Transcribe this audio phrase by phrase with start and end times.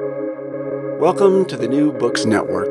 [0.00, 2.66] Welcome to the New Books Network.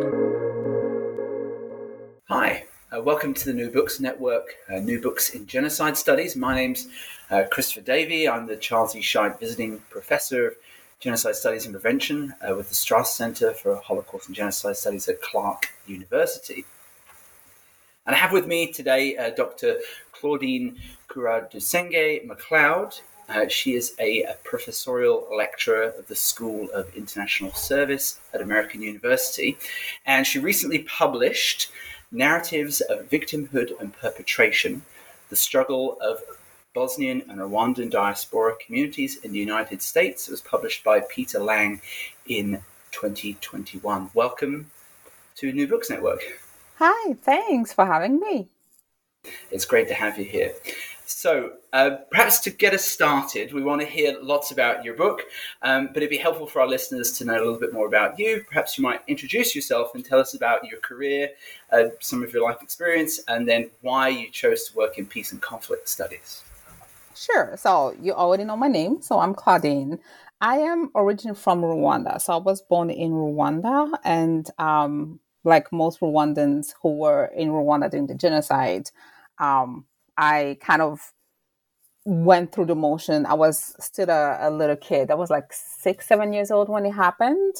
[2.27, 6.35] Hi, uh, welcome to the New Books Network, uh, New Books in Genocide Studies.
[6.35, 6.89] My name's
[7.31, 8.27] uh, Christopher Davey.
[8.27, 8.99] I'm the Charles E.
[8.99, 10.55] Scheidt Visiting Professor of
[10.99, 15.21] Genocide Studies and Prevention uh, with the Strassler Center for Holocaust and Genocide Studies at
[15.21, 16.65] Clark University.
[18.05, 19.77] And I have with me today uh, Dr.
[20.11, 20.77] Claudine
[21.07, 22.99] Kuradusenge MacLeod.
[23.33, 28.83] Uh, she is a, a, professorial lecturer of the School of International Service at American
[28.83, 29.57] University,
[30.05, 31.71] and she recently published
[32.11, 34.83] Narratives of Victimhood and Perpetration
[35.29, 36.19] The Struggle of
[36.75, 40.27] Bosnian and Rwandan Diaspora Communities in the United States.
[40.27, 41.81] It was published by Peter Lang
[42.27, 44.11] in 2021.
[44.13, 44.69] Welcome
[45.37, 46.21] to New Books Network.
[46.77, 48.49] Hi, thanks for having me.
[49.49, 50.53] It's great to have you here.
[51.15, 55.21] So, uh, perhaps to get us started, we want to hear lots about your book,
[55.61, 58.17] um, but it'd be helpful for our listeners to know a little bit more about
[58.17, 58.43] you.
[58.47, 61.29] Perhaps you might introduce yourself and tell us about your career,
[61.71, 65.31] uh, some of your life experience, and then why you chose to work in peace
[65.31, 66.43] and conflict studies.
[67.15, 67.55] Sure.
[67.57, 69.01] So, you already know my name.
[69.01, 69.99] So, I'm Claudine.
[70.41, 72.19] I am originally from Rwanda.
[72.19, 77.89] So, I was born in Rwanda and um, like most Rwandans who were in Rwanda
[77.89, 78.89] during the genocide,
[79.39, 79.85] um,
[80.17, 81.13] I kind of
[82.05, 83.25] went through the motion.
[83.25, 85.09] I was still a, a, little kid.
[85.09, 87.55] I was like six, seven years old when it happened.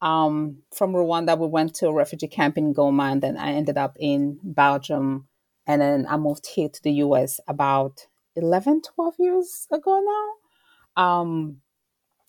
[0.00, 3.76] Um, from Rwanda, we went to a refugee camp in Goma, and then I ended
[3.76, 5.26] up in Belgium.
[5.66, 8.06] And then I moved here to the US about
[8.36, 10.02] 11, 12 years ago
[10.96, 11.02] now.
[11.02, 11.56] Um,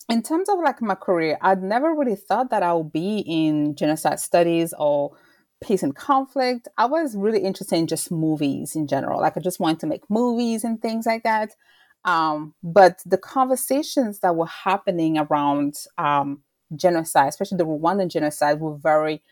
[0.08, 3.74] in terms of like my career, I'd never really thought that I would be in
[3.74, 5.16] genocide studies or
[5.62, 6.68] peace and conflict.
[6.76, 9.20] I was really interested in just movies in general.
[9.20, 11.54] Like I just wanted to make movies and things like that.
[12.04, 16.42] Um, but the conversations that were happening around um,
[16.74, 19.22] genocide, especially the Rwandan genocide, were very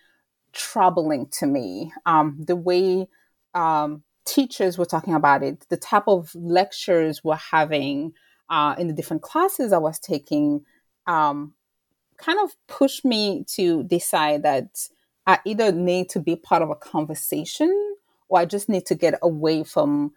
[0.52, 1.92] troubling to me.
[2.06, 3.08] Um, the way
[3.54, 8.12] um, teachers were talking about it, the type of lectures we're having,
[8.48, 10.64] uh, in the different classes I was taking
[11.06, 11.54] um,
[12.18, 14.88] kind of pushed me to decide that
[15.30, 17.94] I either need to be part of a conversation
[18.28, 20.12] or I just need to get away from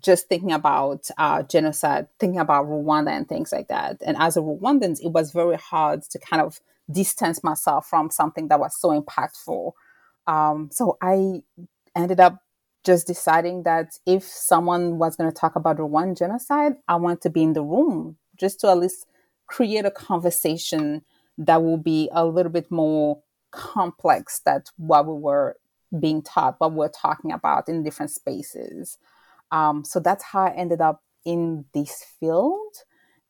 [0.00, 4.00] just thinking about uh, genocide, thinking about Rwanda and things like that.
[4.06, 8.46] And as a Rwandan, it was very hard to kind of distance myself from something
[8.48, 9.72] that was so impactful.
[10.28, 11.42] Um, so I
[11.96, 12.38] ended up
[12.84, 17.30] just deciding that if someone was going to talk about Rwandan genocide, I want to
[17.30, 19.06] be in the room just to at least
[19.48, 21.02] create a conversation
[21.38, 23.20] that will be a little bit more
[23.54, 25.56] complex that what we were
[25.98, 28.98] being taught, what we're talking about in different spaces.
[29.50, 32.74] Um, so that's how I ended up in this field.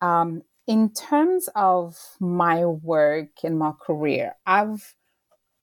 [0.00, 4.94] Um, in terms of my work and my career, I've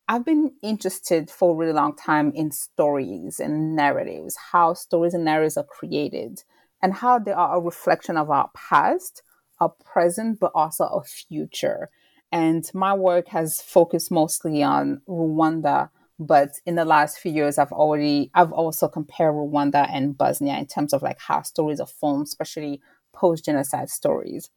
[0.08, 5.24] I've been interested for a really long time in stories and narratives, how stories and
[5.24, 6.44] narratives are created,
[6.82, 9.24] and how they are a reflection of our past,
[9.60, 11.90] our present, but also our future.
[12.32, 17.72] And my work has focused mostly on Rwanda, but in the last few years, I've
[17.72, 22.28] already I've also compared Rwanda and Bosnia in terms of like how stories are formed,
[22.28, 22.82] especially
[23.14, 24.50] post genocide stories.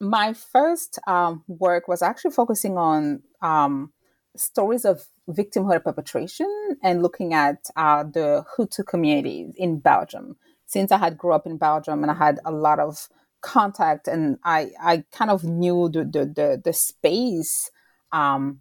[0.00, 3.92] My first um, work was actually focusing on um,
[4.36, 10.36] stories of victimhood perpetration and looking at uh, the Hutu communities in Belgium.
[10.66, 13.08] Since I had grew up in Belgium and I had a lot of
[13.46, 17.70] contact and I, I kind of knew the, the, the, the space
[18.12, 18.60] um,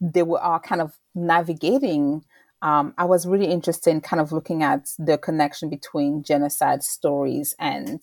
[0.00, 2.24] they were all kind of navigating,
[2.62, 7.54] um, I was really interested in kind of looking at the connection between genocide stories
[7.58, 8.02] and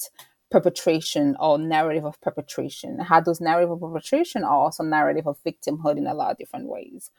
[0.52, 3.00] perpetration or narrative of perpetration.
[3.00, 6.68] How those narrative of perpetration are also narrative of victimhood in a lot of different
[6.68, 7.10] ways.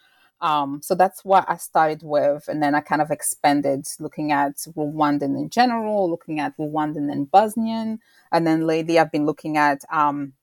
[0.44, 4.56] Um, so that's what I started with, and then I kind of expanded, looking at
[4.76, 7.98] Rwandan in general, looking at Rwandan and Bosnian,
[8.30, 10.34] and then lately I've been looking at um,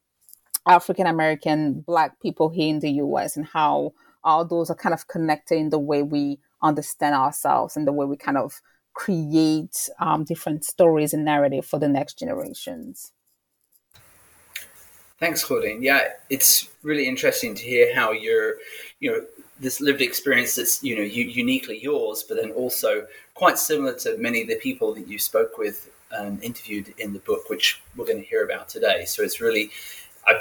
[0.66, 3.38] African American Black people here in the U.S.
[3.38, 3.94] and how
[4.24, 8.08] all those are kind of connected in the way we understand ourselves and the way
[8.08, 8.60] we kind of
[8.96, 13.12] create um, different stories and narrative for the next generations.
[15.20, 15.84] Thanks, Claudine.
[15.84, 18.56] Yeah, it's really interesting to hear how you're,
[19.00, 19.22] you know,
[19.62, 23.06] this lived experience that's you know uniquely yours, but then also
[23.36, 27.20] quite similar to many of the people that you spoke with and interviewed in the
[27.20, 29.06] book, which we're going to hear about today.
[29.06, 29.72] So it's really,
[30.28, 30.34] I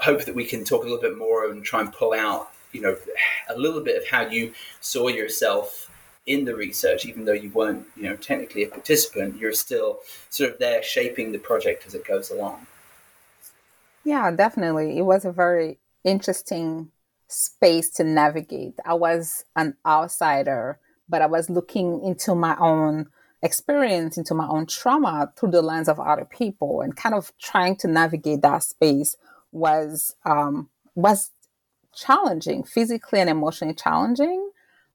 [0.00, 2.80] hope that we can talk a little bit more and try and pull out, you
[2.80, 2.96] know,
[3.48, 5.90] a little bit of how you saw yourself
[6.26, 10.50] in the research, even though you weren't, you know, technically a participant, you're still sort
[10.50, 12.66] of there shaping the project as it goes along.
[14.04, 14.98] Yeah, definitely.
[14.98, 16.90] It was a very interesting
[17.32, 18.74] space to navigate.
[18.84, 23.06] I was an outsider, but I was looking into my own
[23.42, 27.76] experience, into my own trauma through the lens of other people, and kind of trying
[27.76, 29.16] to navigate that space
[29.50, 31.30] was um, was
[31.94, 34.50] challenging, physically and emotionally challenging.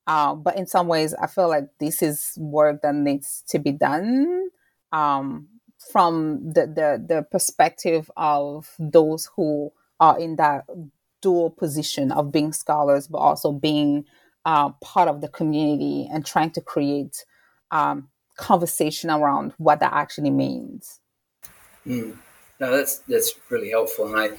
[0.06, 3.72] Uh, but in some ways, I feel like this is work that needs to be
[3.72, 4.50] done
[4.92, 5.48] um,
[5.92, 10.66] from the, the the perspective of those who are in that
[11.22, 14.06] dual position of being scholars, but also being
[14.46, 17.25] uh, part of the community and trying to create
[17.72, 21.00] um, conversation around what that actually means.
[21.86, 22.18] Mm.
[22.60, 24.38] No, that's that's really helpful, and I,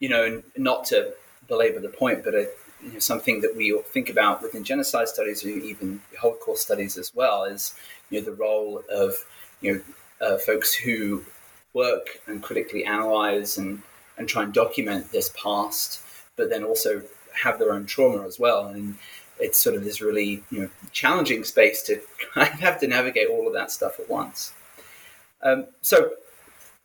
[0.00, 1.14] you know, not to
[1.46, 2.48] belabor the point, but a,
[2.82, 7.14] you know, something that we think about within genocide studies or even Holocaust studies as
[7.14, 7.74] well is
[8.10, 9.14] you know the role of
[9.60, 11.24] you know uh, folks who
[11.72, 13.82] work and critically analyze and
[14.18, 16.00] and try and document this past,
[16.36, 17.02] but then also
[17.42, 18.66] have their own trauma as well.
[18.66, 18.96] And
[19.40, 22.00] it's sort of this really you know challenging space to
[22.34, 24.52] kind of have to navigate all of that stuff at once.
[25.42, 26.12] Um, so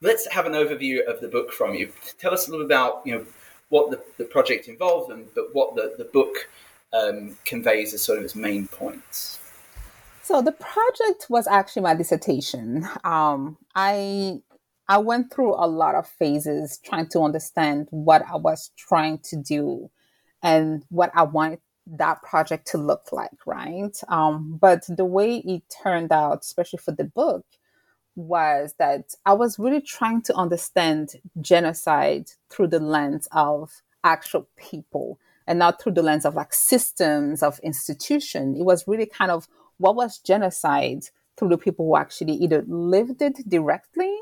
[0.02, 1.92] let's have an overview of the book from you.
[2.20, 3.26] Tell us a little about you know
[3.70, 6.50] what the, the project involved and but what the, the book
[6.94, 9.40] um, conveys as sort of its main points.
[10.22, 12.88] So the project was actually my dissertation.
[13.04, 14.42] Um, I
[14.94, 19.36] I went through a lot of phases trying to understand what I was trying to
[19.36, 19.90] do
[20.44, 23.98] and what I wanted that project to look like, right?
[24.08, 27.44] Um, but the way it turned out, especially for the book,
[28.16, 35.18] was that I was really trying to understand genocide through the lens of actual people
[35.48, 38.56] and not through the lens of like systems of institution.
[38.56, 39.48] It was really kind of
[39.80, 41.06] what was genocide
[41.36, 44.16] through the people who actually either lived it directly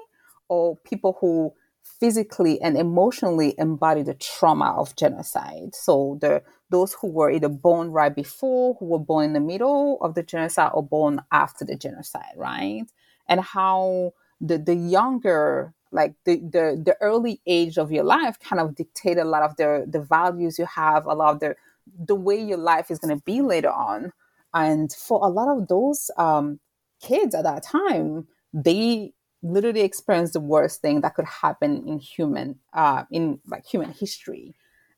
[0.51, 1.53] or people who
[1.99, 5.73] physically and emotionally embody the trauma of genocide.
[5.73, 9.97] So the those who were either born right before, who were born in the middle
[10.01, 12.83] of the genocide, or born after the genocide, right?
[13.29, 14.11] And how
[14.41, 19.17] the the younger, like the the, the early age of your life, kind of dictate
[19.17, 21.55] a lot of the the values you have, a lot of the
[21.97, 24.11] the way your life is going to be later on.
[24.53, 26.59] And for a lot of those um,
[27.01, 32.59] kids at that time, they literally experienced the worst thing that could happen in human
[32.73, 34.55] uh, in like human history.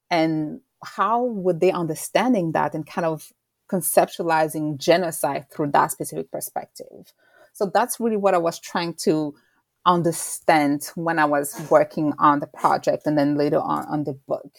[0.09, 3.31] And how would they understanding that and kind of
[3.71, 7.13] conceptualizing genocide through that specific perspective?
[7.53, 9.35] So that's really what i was trying to
[9.85, 14.51] understand when i was working on the project and then later on on the book.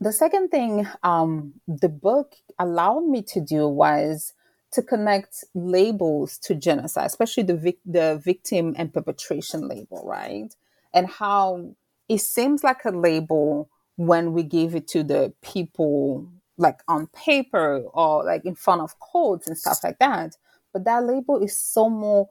[0.00, 4.32] The second thing um, the book allowed me to do was
[4.72, 10.54] to connect labels to genocide, especially the vic- the victim and perpetration label, right?
[10.94, 11.74] And how
[12.08, 17.82] it seems like a label when we give it to the people like on paper
[17.94, 20.36] or like in front of courts and stuff like that.
[20.72, 22.28] But that label is so more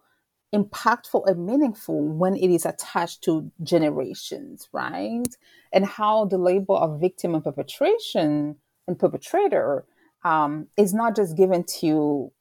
[0.53, 5.27] impactful and meaningful when it is attached to generations, right?
[5.71, 8.55] And how the label of victim and perpetration
[8.87, 9.85] and perpetrator
[10.23, 12.31] um, is not just given to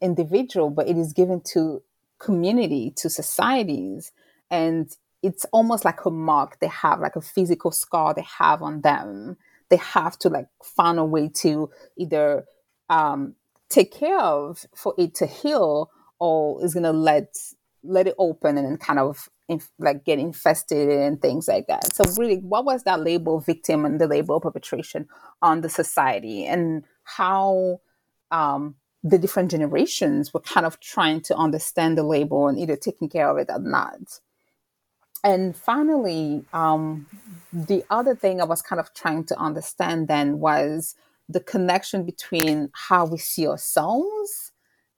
[0.00, 1.82] individual, but it is given to
[2.18, 4.12] community, to societies.
[4.50, 8.82] And it's almost like a mark they have, like a physical scar they have on
[8.82, 9.36] them.
[9.68, 12.44] They have to like find a way to either
[12.88, 13.34] um,
[13.68, 17.36] take care of for it to heal or is going to let
[17.82, 21.94] let it open and then kind of inf- like get infested and things like that.
[21.94, 25.06] So really, what was that label victim and the label perpetration
[25.42, 27.80] on the society and how
[28.30, 33.08] um, the different generations were kind of trying to understand the label and either taking
[33.08, 34.20] care of it or not.
[35.24, 37.06] And finally, um,
[37.52, 40.94] the other thing I was kind of trying to understand then was
[41.28, 44.52] the connection between how we see ourselves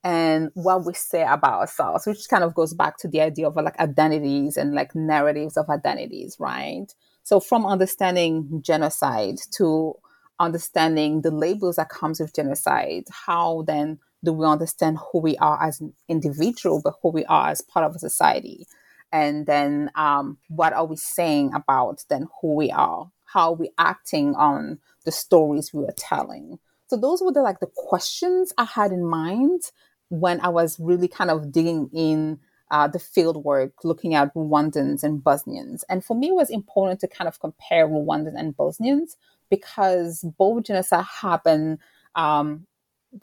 [0.04, 3.56] and what we say about ourselves, which kind of goes back to the idea of
[3.56, 6.86] like identities and like narratives of identities, right?
[7.22, 9.94] So from understanding genocide to
[10.40, 15.62] understanding the labels that comes with genocide, how then do we understand who we are
[15.62, 18.66] as an individual, but who we are as part of a society?
[19.12, 23.10] And then um, what are we saying about then who we are?
[23.26, 26.58] How are we acting on the stories we were telling?
[26.88, 29.62] So those were the like the questions I had in mind
[30.08, 32.40] when I was really kind of digging in
[32.70, 35.84] uh, the field work, looking at Rwandans and Bosnians.
[35.88, 39.16] And for me, it was important to kind of compare Rwandans and Bosnians
[39.50, 41.78] because both genocide happened
[42.14, 42.66] um,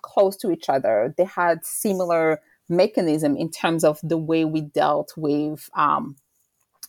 [0.02, 1.14] close to each other.
[1.18, 6.16] They had similar mechanism in terms of the way we dealt with um,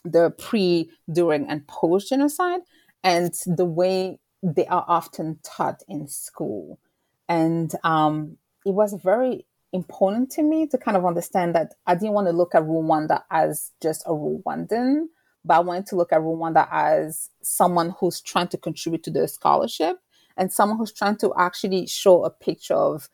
[0.04, 2.60] the pre, during, and post genocide.
[3.04, 6.78] and the way they are often taught in school.
[7.28, 12.12] And um, it was very important to me to kind of understand that I didn't
[12.14, 15.06] want to look at Rwanda as just a Rwandan,
[15.46, 19.28] but I wanted to look at Rwanda as someone who's trying to contribute to the
[19.28, 19.98] scholarship
[20.36, 23.08] and someone who's trying to actually show a picture of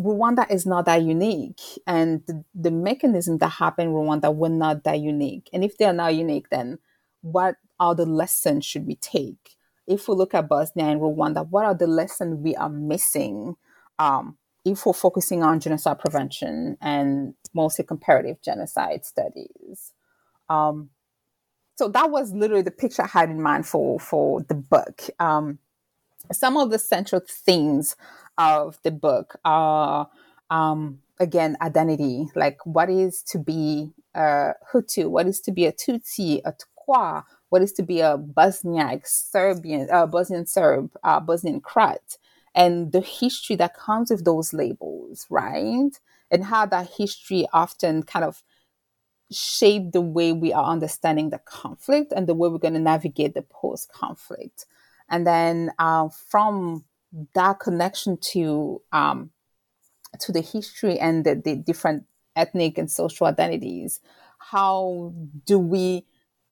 [0.00, 4.84] Rwanda is not that unique, and the, the mechanisms that happened in Rwanda were not
[4.84, 5.50] that unique.
[5.52, 6.78] And if they are not unique, then
[7.20, 9.56] what are the lessons should we take?
[9.88, 13.56] If we look at Bosnia and Rwanda, what are the lessons we are missing?
[13.98, 19.92] Um, if we're focusing on genocide prevention and mostly comparative genocide studies.
[20.48, 20.90] Um,
[21.78, 25.02] so that was literally the picture I had in mind for for the book.
[25.20, 25.60] Um,
[26.32, 27.94] some of the central themes
[28.36, 30.08] of the book are
[30.50, 35.72] um, again identity, like what is to be a Hutu, what is to be a
[35.72, 36.52] Tutsi, a
[36.84, 42.18] Twa, what is to be a Bosniak, Serbian, uh, Bosnian Serb, uh, Bosnian Croat,
[42.56, 45.92] and the history that comes with those labels, right?
[46.28, 48.42] And how that history often kind of
[49.30, 53.34] shape the way we are understanding the conflict and the way we're going to navigate
[53.34, 54.66] the post conflict.
[55.10, 56.84] And then uh, from
[57.34, 59.30] that connection to um,
[60.20, 62.04] to the history and the, the different
[62.34, 64.00] ethnic and social identities,
[64.38, 65.12] how
[65.44, 66.04] do we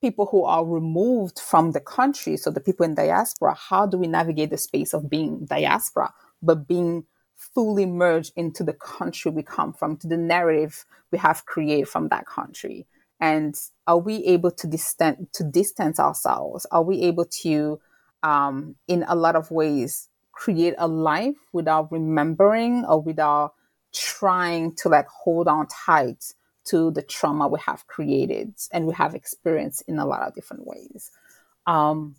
[0.02, 4.06] people who are removed from the country, so the people in diaspora, how do we
[4.06, 7.04] navigate the space of being diaspora, but being
[7.36, 12.08] fully merge into the country we come from, to the narrative we have created from
[12.08, 12.86] that country?
[13.20, 13.54] And
[13.86, 16.66] are we able to distance to distance ourselves?
[16.70, 17.80] Are we able to,
[18.22, 23.54] um, in a lot of ways, create a life without remembering or without
[23.92, 26.34] trying to like hold on tight
[26.66, 30.66] to the trauma we have created and we have experienced in a lot of different
[30.66, 31.10] ways.
[31.66, 32.16] Um,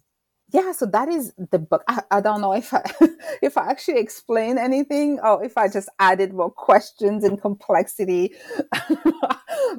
[0.49, 1.83] yeah, so that is the book.
[1.87, 2.81] I, I don't know if I
[3.41, 8.33] if I actually explain anything or if I just added more questions and complexity,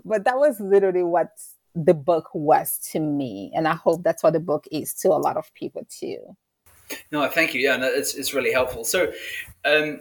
[0.04, 1.30] but that was literally what
[1.74, 5.20] the book was to me, and I hope that's what the book is to a
[5.20, 6.18] lot of people too.
[7.12, 7.60] No, thank you.
[7.60, 8.84] Yeah, no, it's it's really helpful.
[8.84, 9.12] So,
[9.64, 10.00] um,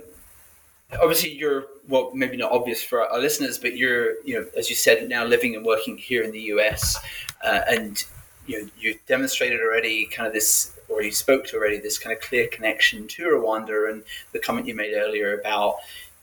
[1.01, 4.75] obviously you're well maybe not obvious for our listeners but you're you know as you
[4.75, 6.97] said now living and working here in the us
[7.43, 8.05] uh, and
[8.47, 12.15] you know you demonstrated already kind of this or you spoke to already this kind
[12.15, 15.75] of clear connection to rwanda and the comment you made earlier about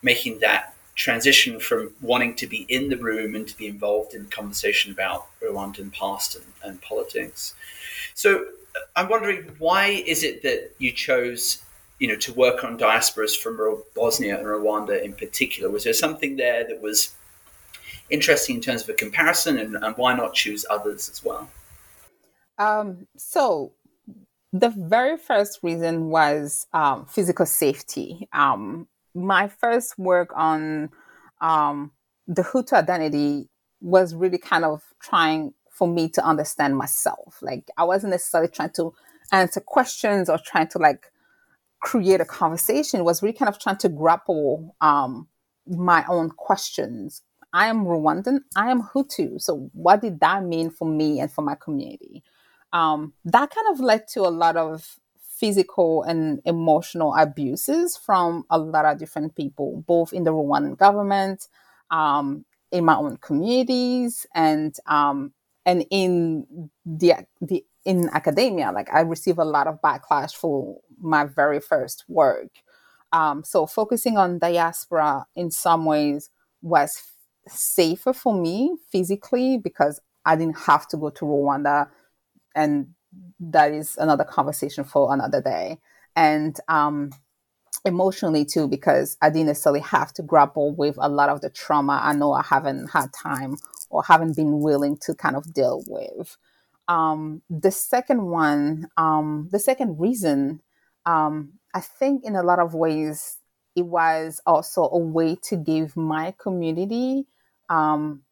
[0.02, 4.24] making that transition from wanting to be in the room and to be involved in
[4.26, 7.54] conversation about rwandan past and, and politics
[8.14, 8.44] so
[8.76, 11.62] uh, i'm wondering why is it that you chose
[11.98, 15.70] you know, to work on diasporas from Bosnia and Rwanda in particular?
[15.70, 17.14] Was there something there that was
[18.10, 21.48] interesting in terms of a comparison, and, and why not choose others as well?
[22.58, 23.72] Um, so,
[24.52, 28.28] the very first reason was um, physical safety.
[28.32, 30.90] Um, my first work on
[31.40, 31.90] um,
[32.28, 33.48] the Hutu identity
[33.80, 37.38] was really kind of trying for me to understand myself.
[37.42, 38.94] Like, I wasn't necessarily trying to
[39.32, 41.10] answer questions or trying to like
[41.84, 45.28] create a conversation was really kind of trying to grapple um,
[45.66, 47.22] my own questions.
[47.52, 48.40] I am Rwandan.
[48.56, 49.40] I am Hutu.
[49.40, 52.24] So, what did that mean for me and for my community?
[52.74, 58.58] Um, that kind of led to a lot of physical and emotional abuses from a
[58.58, 61.48] lot of different people, both in the Rwandan government,
[61.90, 65.32] um, in my own communities, and um,
[65.64, 68.72] and in the the in academia.
[68.72, 72.48] Like I receive a lot of backlash for my very first work.
[73.12, 76.30] Um, so focusing on diaspora in some ways
[76.62, 77.02] was
[77.46, 81.88] safer for me physically because I didn't have to go to Rwanda,
[82.54, 82.88] and
[83.40, 85.78] that is another conversation for another day.
[86.16, 87.10] And um,
[87.84, 92.00] emotionally too, because I didn't necessarily have to grapple with a lot of the trauma
[92.02, 93.56] I know I haven't had time
[93.90, 96.36] or haven't been willing to kind of deal with.
[96.88, 100.60] Um, the second one, um, the second reason,
[101.06, 103.38] um, I think in a lot of ways,
[103.76, 107.26] it was also a way to give my community
[107.68, 108.22] um,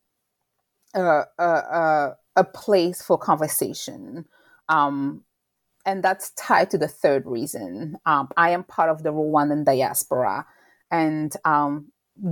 [0.95, 4.27] a, a, a, place for conversation.
[4.69, 5.25] Um,
[5.85, 7.99] and that's tied to the third reason.
[8.07, 10.47] Um, I am part of the Rwandan diaspora.
[10.91, 11.35] And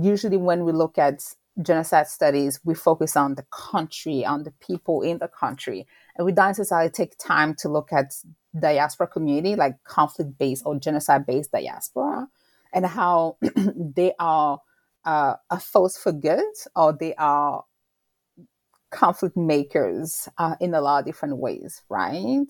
[0.01, 1.23] usually, when we look at
[1.61, 5.87] genocide studies, we focus on the country, on the people in the country.
[6.15, 8.13] And we don't necessarily take time to look at
[8.57, 12.27] diaspora community, like conflict based or genocide based diaspora,
[12.73, 13.37] and how
[13.95, 14.59] they are
[15.05, 17.63] uh, a force for good or they are
[18.91, 22.47] conflict makers uh, in a lot of different ways, right?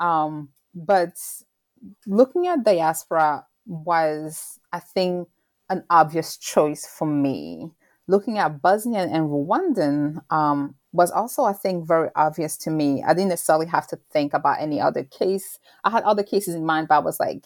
[0.00, 1.14] Um, but
[2.06, 5.28] looking at diaspora was, I think,
[5.68, 7.72] an obvious choice for me.
[8.06, 13.02] Looking at Bosnian and Rwandan um, was also, I think, very obvious to me.
[13.02, 15.58] I didn't necessarily have to think about any other case.
[15.84, 17.44] I had other cases in mind, but I was like,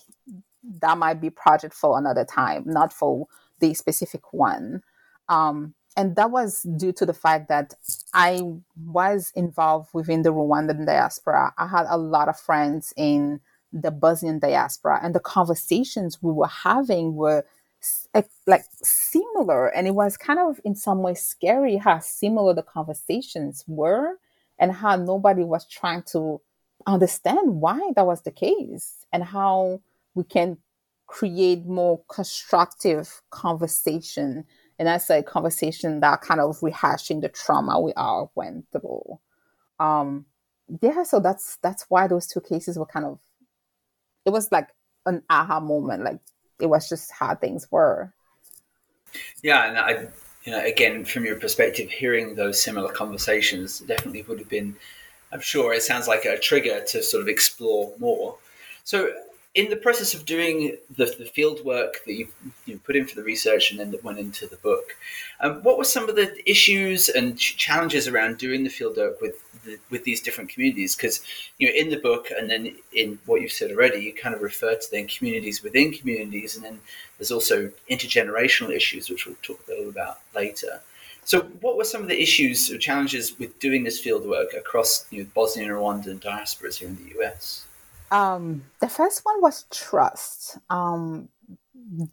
[0.80, 3.26] that might be project for another time, not for
[3.58, 4.82] the specific one.
[5.28, 7.74] Um, and that was due to the fact that
[8.14, 8.42] I
[8.84, 11.52] was involved within the Rwandan diaspora.
[11.58, 13.40] I had a lot of friends in
[13.72, 17.44] the Bosnian diaspora, and the conversations we were having were
[18.46, 19.66] like similar.
[19.68, 24.18] And it was kind of, in some ways, scary how similar the conversations were
[24.58, 26.40] and how nobody was trying to
[26.86, 29.80] understand why that was the case and how
[30.14, 30.58] we can
[31.06, 34.44] create more constructive conversation
[34.82, 39.20] and that's a conversation that kind of rehashing the trauma we all went through.
[39.78, 40.26] Um,
[40.80, 43.20] yeah, so that's that's why those two cases were kind of
[44.24, 44.70] it was like
[45.06, 46.18] an aha moment, like
[46.60, 48.12] it was just how things were.
[49.40, 50.08] Yeah, and I
[50.42, 54.74] you know, again, from your perspective, hearing those similar conversations definitely would have been,
[55.32, 58.36] I'm sure it sounds like a trigger to sort of explore more.
[58.82, 59.12] So,
[59.54, 62.28] in the process of doing the, the field work that you,
[62.64, 64.96] you put in for the research and then that went into the book,
[65.40, 69.34] um, what were some of the issues and challenges around doing the field work with
[69.64, 70.96] the, with these different communities?
[70.96, 71.22] Because
[71.58, 74.40] you know, in the book and then in what you've said already, you kind of
[74.40, 76.80] refer to then communities within communities, and then
[77.18, 80.80] there's also intergenerational issues, which we'll talk a little about later.
[81.24, 85.06] So, what were some of the issues or challenges with doing this field work across
[85.10, 87.66] you know, Bosnian and Rwandan diasporas here in the US?
[88.12, 90.58] Um, the first one was trust.
[90.68, 91.30] Um,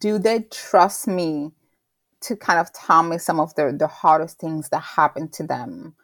[0.00, 1.52] do they trust me
[2.22, 5.94] to kind of tell me some of the, the hardest things that happened to them?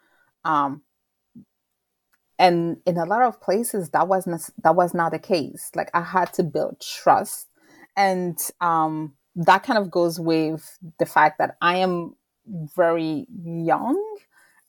[0.45, 0.83] Um,
[2.37, 5.71] and in a lot of places, that wasn't that was not the case.
[5.75, 7.47] Like I had to build trust,
[7.95, 12.15] and um, that kind of goes with the fact that I am
[12.75, 13.99] very young,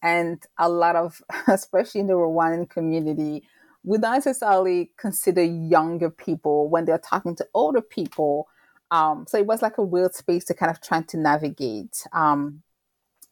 [0.03, 3.43] and a lot of, especially in the Rwandan community,
[3.85, 8.49] we don't necessarily consider younger people when they're talking to older people.
[8.91, 12.05] Um, so it was like a weird space to kind of trying to navigate.
[12.13, 12.63] Um,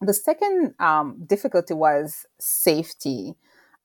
[0.01, 3.35] the second um, difficulty was safety.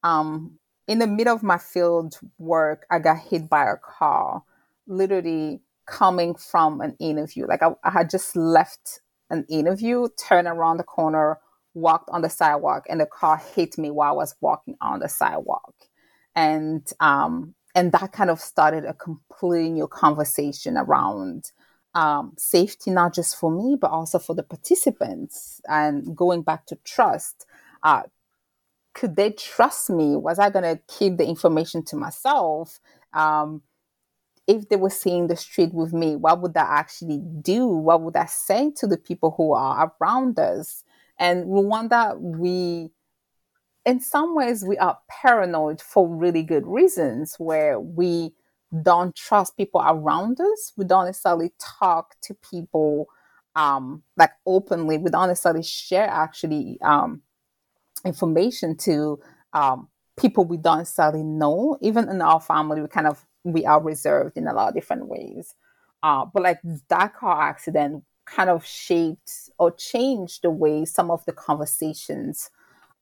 [0.02, 4.42] Um, in the middle of my field work, I got hit by a car,
[4.86, 7.46] literally coming from an interview.
[7.46, 11.38] Like I, I had just left an interview, turned around the corner,
[11.74, 15.08] walked on the sidewalk, and the car hit me while I was walking on the
[15.08, 15.74] sidewalk
[16.34, 21.52] and um, and that kind of started a completely new conversation around
[21.94, 25.60] um, safety, not just for me, but also for the participants.
[25.68, 27.46] And going back to trust,
[27.82, 28.02] uh,
[28.94, 30.16] could they trust me?
[30.16, 32.78] Was I going to keep the information to myself?
[33.14, 33.62] Um,
[34.46, 37.66] if they were seeing the street with me, what would that actually do?
[37.66, 40.84] What would that say to the people who are around us?
[41.18, 42.90] And Rwanda, we
[43.84, 48.32] in some ways we are paranoid for really good reasons where we
[48.82, 50.72] don't trust people around us.
[50.76, 53.08] We don't necessarily talk to people
[53.54, 54.98] um, like openly.
[54.98, 57.22] We don't necessarily share actually um,
[58.04, 59.18] information to
[59.52, 61.76] um, people we don't necessarily know.
[61.82, 65.08] Even in our family we kind of we are reserved in a lot of different
[65.08, 65.54] ways.
[66.02, 71.24] Uh, but like that car accident kind of shaped or changed the way some of
[71.26, 72.50] the conversations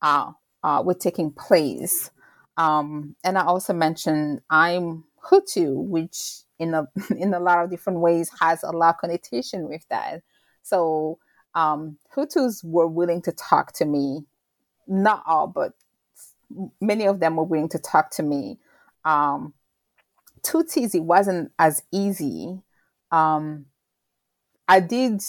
[0.02, 2.10] uh, uh, were taking place.
[2.56, 8.00] Um, and I also mentioned I'm Hutu, which in a in a lot of different
[8.00, 10.22] ways has a lot of connotation with that.
[10.62, 11.18] So
[11.54, 14.24] um, Hutus were willing to talk to me,
[14.86, 15.72] not all, but
[16.80, 18.58] many of them were willing to talk to me.
[19.04, 19.54] Um,
[20.42, 22.60] Tutsis, it wasn't as easy.
[23.10, 23.66] Um,
[24.68, 25.20] I did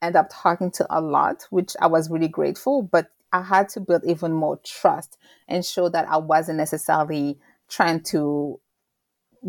[0.00, 3.80] end up talking to a lot, which I was really grateful, but I had to
[3.80, 5.18] build even more trust
[5.48, 8.60] and show that I wasn't necessarily trying to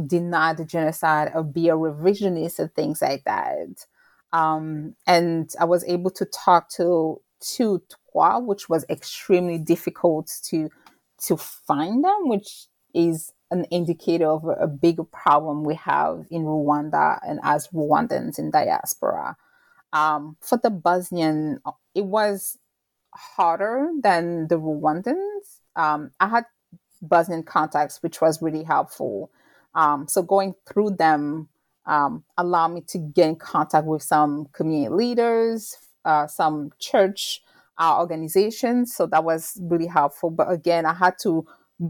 [0.08, 3.86] deny the genocide or be a revisionist and things like that.
[4.32, 10.70] Um, and I was able to talk to two Twa, which was extremely difficult to
[11.28, 16.44] to find them, which is an indicator of a, a bigger problem we have in
[16.44, 19.38] Rwanda and as Rwandans in diaspora.
[19.94, 21.60] Um, for the Bosnian,
[21.96, 22.58] it was
[23.14, 25.60] harder than the Rwandans.
[25.76, 26.46] Um, I had
[27.02, 29.32] Bosnian contacts, which was really helpful.
[29.76, 31.50] Um, so going through them
[31.86, 37.42] um, allowed me to get in contact with some community leaders, uh, some church
[37.78, 38.96] uh, organizations.
[38.96, 40.30] So that was really helpful.
[40.30, 41.46] But again, I had to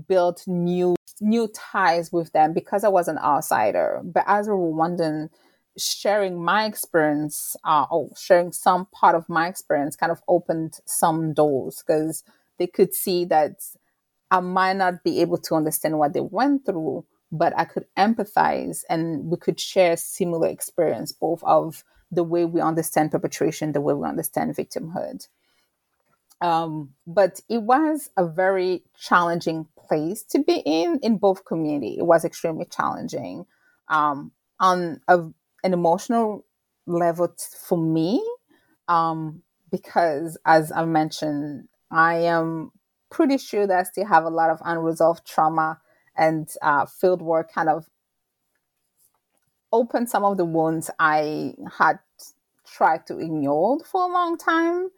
[0.07, 4.01] build new new ties with them because I was an outsider.
[4.03, 5.29] But as a Rwandan,
[5.77, 11.33] sharing my experience uh, or sharing some part of my experience kind of opened some
[11.33, 12.23] doors because
[12.59, 13.61] they could see that
[14.31, 18.83] I might not be able to understand what they went through, but I could empathize
[18.89, 23.93] and we could share similar experience, both of the way we understand perpetration, the way
[23.93, 25.27] we understand victimhood.
[26.41, 31.97] Um, but it was a very challenging place to be in in both community.
[31.97, 33.45] It was extremely challenging
[33.87, 35.25] um, on a,
[35.63, 36.45] an emotional
[36.85, 38.23] level t- for me
[38.87, 42.71] um, because, as I mentioned, I am
[43.09, 45.79] pretty sure that I still have a lot of unresolved trauma
[46.15, 47.89] and uh, field work kind of
[49.71, 51.99] opened some of the wounds I had
[52.65, 54.89] tried to ignore for a long time.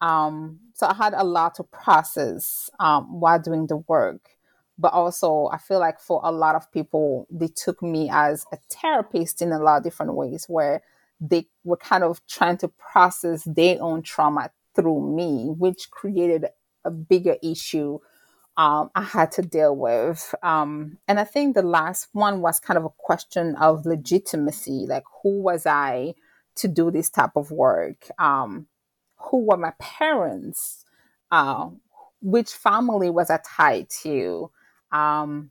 [0.00, 4.33] Um, so I had a lot to process um, while doing the work.
[4.78, 8.58] But also, I feel like for a lot of people, they took me as a
[8.70, 10.82] therapist in a lot of different ways where
[11.20, 16.46] they were kind of trying to process their own trauma through me, which created
[16.84, 17.98] a bigger issue
[18.56, 20.34] um, I had to deal with.
[20.42, 25.04] Um, and I think the last one was kind of a question of legitimacy like,
[25.22, 26.14] who was I
[26.56, 28.08] to do this type of work?
[28.18, 28.66] Um,
[29.16, 30.84] who were my parents?
[31.30, 31.70] Uh,
[32.22, 34.50] which family was I tied to?
[34.94, 35.50] Um,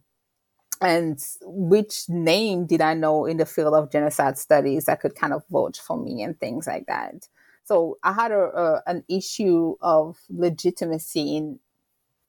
[0.81, 5.33] and which name did I know in the field of genocide studies that could kind
[5.33, 7.27] of vouch for me and things like that.
[7.63, 11.59] So I had a, a, an issue of legitimacy in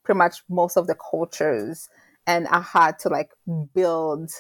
[0.05, 1.88] pretty much most of the cultures,
[2.27, 3.31] and I had to like
[3.74, 4.31] build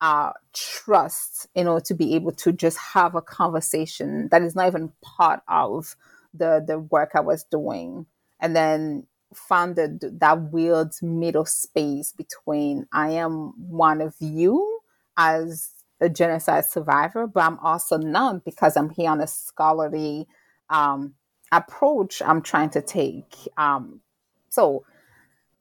[0.00, 4.68] uh, trust in order to be able to just have a conversation that is not
[4.68, 5.96] even part of
[6.34, 8.06] the the work I was doing,
[8.40, 14.80] and then found that weird middle space between I am one of you
[15.16, 20.26] as a genocide survivor, but I'm also not because I'm here on a scholarly
[20.70, 21.14] um,
[21.52, 23.34] approach I'm trying to take.
[23.56, 24.00] Um,
[24.48, 24.84] so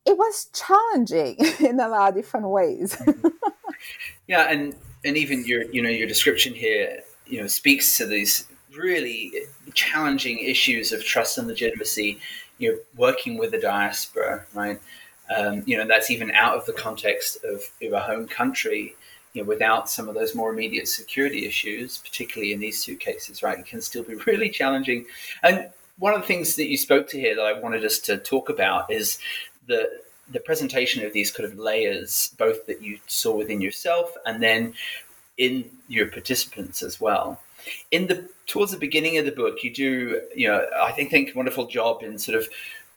[0.06, 3.02] it was challenging in a lot of different ways.
[4.28, 8.48] yeah, and and even your you know your description here you know speaks to these
[8.76, 9.32] really
[9.74, 12.20] challenging issues of trust and legitimacy.
[12.58, 14.80] You know, working with the diaspora, right?
[15.36, 18.96] Um, you know, that's even out of the context of, of a home country
[19.34, 23.44] you know, without some of those more immediate security issues, particularly in these two cases,
[23.44, 25.06] right, it can still be really challenging.
[25.44, 28.18] And one of the things that you spoke to here that I wanted us to
[28.18, 29.20] talk about is
[29.68, 34.44] the the presentation of these kind of layers, both that you saw within yourself and
[34.44, 34.74] then
[35.38, 37.40] in your participants as well.
[37.92, 41.36] In the towards the beginning of the book, you do, you know, I think think
[41.36, 42.48] wonderful job in sort of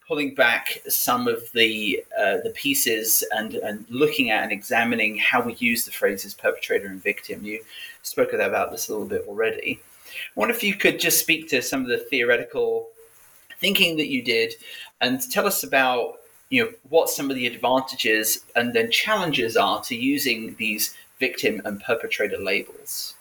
[0.06, 5.40] pulling back some of the uh, the pieces and and looking at and examining how
[5.40, 7.44] we use the phrases perpetrator and victim.
[7.44, 7.62] You
[8.02, 9.80] spoke about this a little bit already.
[10.10, 12.88] I wonder if you could just speak to some of the theoretical
[13.60, 14.54] thinking that you did
[15.00, 19.80] and tell us about you know what some of the advantages and then challenges are
[19.82, 23.14] to using these victim and perpetrator labels.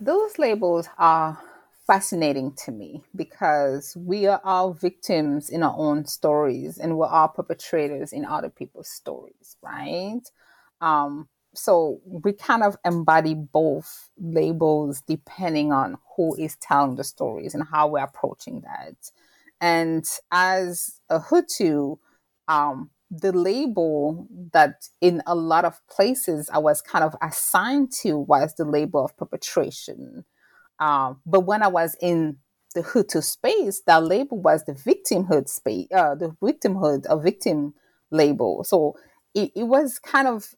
[0.00, 1.38] Those labels are
[1.86, 7.28] fascinating to me because we are all victims in our own stories and we're all
[7.28, 10.22] perpetrators in other people's stories, right?
[10.80, 17.54] Um, so we kind of embody both labels depending on who is telling the stories
[17.54, 18.94] and how we're approaching that.
[19.60, 21.98] And as a Hutu,
[22.48, 28.16] um, the label that in a lot of places I was kind of assigned to
[28.16, 30.24] was the label of perpetration.
[30.78, 32.38] Um, but when I was in
[32.74, 37.74] the Hutu space, that label was the victimhood space, uh, the victimhood, a victim
[38.12, 38.62] label.
[38.64, 38.94] So
[39.34, 40.54] it, it was kind of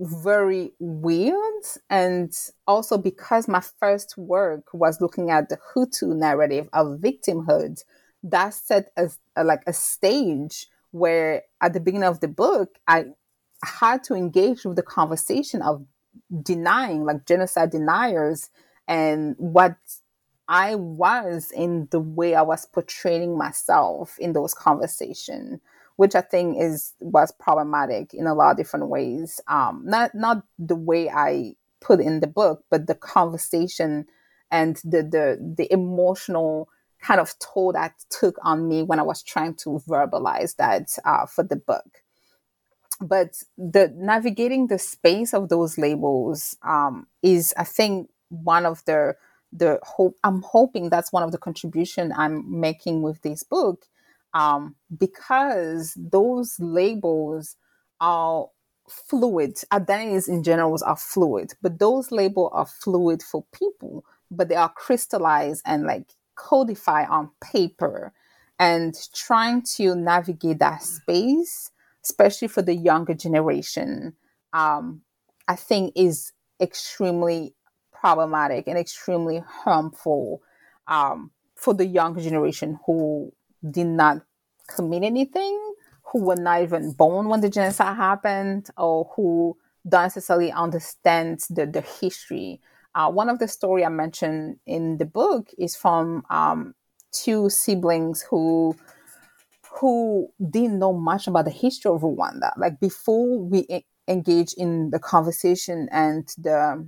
[0.00, 1.64] very weird.
[1.90, 2.32] And
[2.66, 7.82] also because my first work was looking at the Hutu narrative of victimhood,
[8.22, 13.06] that set a, a like a stage where at the beginning of the book, I
[13.64, 15.84] had to engage with the conversation of
[16.42, 18.50] denying, like genocide deniers
[18.88, 19.76] and what
[20.48, 25.60] I was in the way I was portraying myself in those conversations,
[25.96, 29.40] which I think is was problematic in a lot of different ways.
[29.48, 34.06] Um, not not the way I put in the book, but the conversation
[34.50, 36.68] and the the the emotional
[37.02, 41.26] kind of toll that took on me when I was trying to verbalize that uh,
[41.26, 42.02] for the book.
[43.00, 49.14] But the navigating the space of those labels um, is, I think, one of the
[49.54, 53.84] the hope i'm hoping that's one of the contribution i'm making with this book
[54.34, 57.56] um, because those labels
[58.00, 58.48] are
[58.88, 59.58] fluid.
[59.70, 64.70] Identities in general are fluid, but those labels are fluid for people, but they are
[64.70, 68.12] crystallized and like codified on paper.
[68.58, 71.70] And trying to navigate that space,
[72.04, 74.14] especially for the younger generation,
[74.52, 75.02] um,
[75.48, 77.54] I think is extremely
[77.92, 80.42] problematic and extremely harmful
[80.86, 83.32] um, for the younger generation who
[83.68, 84.22] did not
[84.68, 85.72] commit anything
[86.12, 89.56] who were not even born when the genocide happened or who
[89.88, 92.60] don't necessarily understand the, the history.
[92.94, 96.74] Uh, one of the story I mentioned in the book is from um,
[97.12, 98.76] two siblings who
[99.80, 102.52] who didn't know much about the history of Rwanda.
[102.58, 103.66] Like before we
[104.06, 106.86] engage in the conversation and the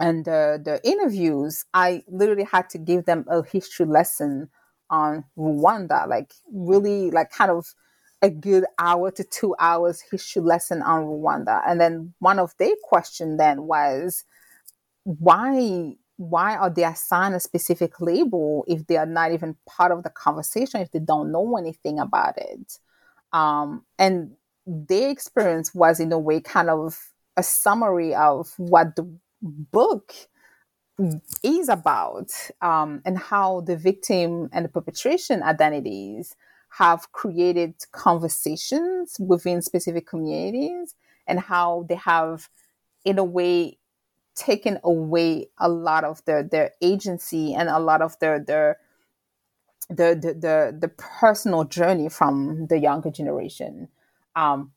[0.00, 4.48] and the, the interviews, I literally had to give them a history lesson
[4.90, 7.74] on Rwanda, like really like kind of
[8.22, 11.62] a good hour to two hours history lesson on Rwanda.
[11.66, 14.24] And then one of their question then was,
[15.08, 20.02] why why are they assigned a specific label if they are not even part of
[20.02, 22.78] the conversation, if they don't know anything about it?
[23.32, 24.32] Um, and
[24.66, 26.98] their experience was in a way kind of
[27.36, 29.08] a summary of what the
[29.40, 30.12] book
[31.44, 36.34] is about um, and how the victim and the perpetration identities
[36.70, 40.96] have created conversations within specific communities
[41.28, 42.48] and how they have,
[43.04, 43.78] in a way,
[44.38, 48.78] taken away a lot of their, their agency and a lot of their, their
[49.88, 53.88] the, the, the, the personal journey from the younger generation.
[54.36, 54.72] Um,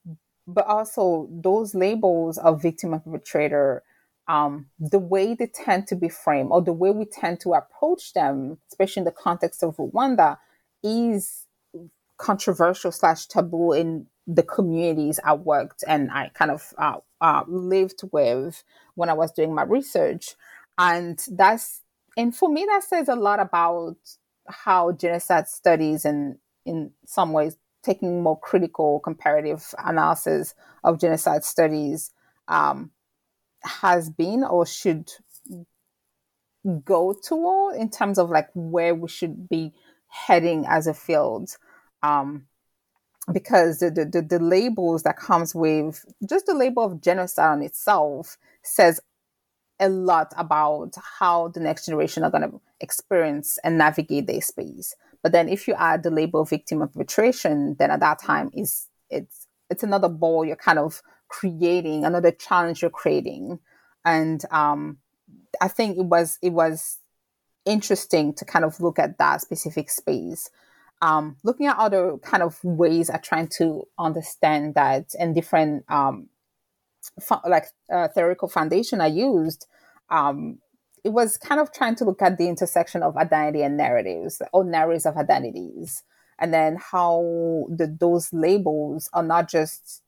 [0.48, 3.84] but also those labels of victim and perpetrator,
[4.28, 8.14] um, the way they tend to be framed or the way we tend to approach
[8.14, 10.38] them, especially in the context of Rwanda,
[10.84, 11.46] is
[12.18, 18.02] controversial slash taboo in the communities I worked and I kind of uh, uh, lived
[18.12, 18.64] with
[18.96, 20.36] when I was doing my research.
[20.78, 21.82] And that's,
[22.18, 23.98] and for me, that says a lot about
[24.48, 30.54] how genocide studies and in some ways taking more critical comparative analysis
[30.84, 32.12] of genocide studies
[32.48, 32.92] um,
[33.64, 35.10] has been or should
[36.86, 39.74] go toward in terms of like where we should be
[40.08, 41.50] heading as a field
[42.04, 42.46] um,
[43.32, 48.38] because the, the, the labels that comes with just the label of genocide on itself
[48.64, 49.00] says
[49.80, 54.96] a lot about how the next generation are going to experience and navigate their space.
[55.24, 58.88] But then if you add the label victim of perpetration, then at that time is
[59.10, 63.60] it's it's another ball you're kind of creating, another challenge you're creating.
[64.04, 64.98] And um,
[65.62, 66.98] I think it was it was
[67.66, 70.50] interesting to kind of look at that specific space
[71.02, 76.30] um, looking at other kind of ways at trying to understand that and different um,
[77.46, 79.66] like uh, theoretical foundation I used,
[80.10, 80.60] um,
[81.04, 84.64] it was kind of trying to look at the intersection of identity and narratives or
[84.64, 86.04] narratives of identities,
[86.38, 90.04] and then how the, those labels are not just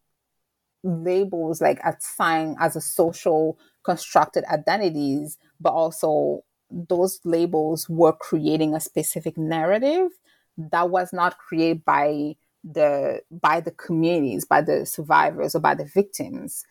[0.83, 8.79] labels like assigned as a social constructed identities, but also those labels were creating a
[8.79, 10.09] specific narrative
[10.57, 15.85] that was not created by the by the communities by the survivors or by the
[15.85, 16.65] victims.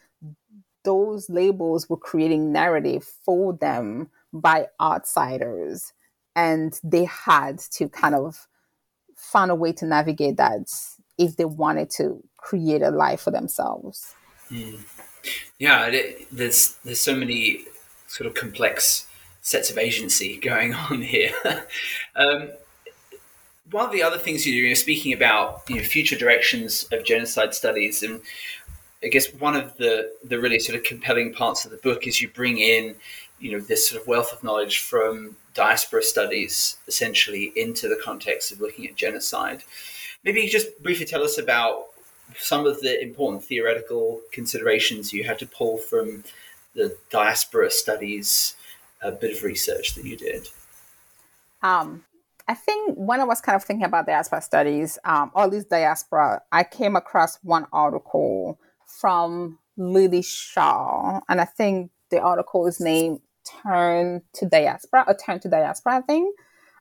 [0.85, 5.93] Those labels were creating narrative for them by outsiders
[6.35, 8.49] and they had to kind of
[9.15, 10.61] find a way to navigate that
[11.19, 14.15] if they wanted to create a life for themselves.
[14.51, 14.81] Mm.
[15.59, 15.89] yeah
[16.31, 17.65] there's there's so many
[18.07, 19.07] sort of complex
[19.41, 21.33] sets of agency going on here.
[22.15, 22.51] Um,
[23.73, 28.03] one of the other things you're speaking about you know, future directions of genocide studies,
[28.03, 28.21] and
[29.03, 32.21] I guess one of the the really sort of compelling parts of the book is
[32.21, 32.95] you bring in
[33.41, 38.53] you know this sort of wealth of knowledge from diaspora studies essentially into the context
[38.53, 39.65] of looking at genocide.
[40.25, 41.87] Maybe you just briefly tell us about
[42.39, 46.25] some of the important theoretical considerations you had to pull from
[46.75, 48.57] the diaspora studies
[49.03, 50.49] a bit of research that you did.
[51.63, 52.05] Um,
[52.49, 55.71] I think when I was kind of thinking about diaspora studies, um, or at least
[55.71, 62.81] diaspora, I came across one article from Lily Cho, and I think the article is
[62.81, 63.21] named
[63.63, 66.37] "Turn to Diaspora" or "Turn to Diaspora," I think.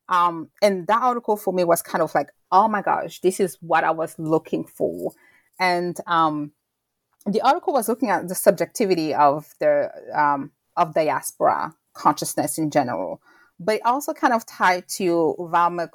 [0.10, 3.58] Um, and that article for me was kind of like, oh my gosh, this is
[3.62, 5.14] what I was looking for.
[5.60, 6.52] And um,
[7.26, 13.22] the article was looking at the subjectivity of the um, of diaspora consciousness in general
[13.64, 15.90] but it also kind of tied to Valmet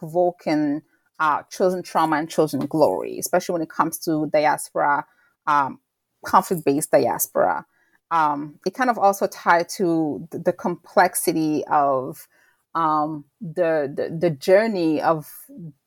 [1.19, 5.05] uh, chosen trauma and chosen glory, especially when it comes to diaspora
[5.47, 5.81] um,
[6.25, 7.65] conflict based diaspora.
[8.11, 12.29] Um, it kind of also tied to the, the complexity of
[12.75, 15.27] um, the, the, the journey of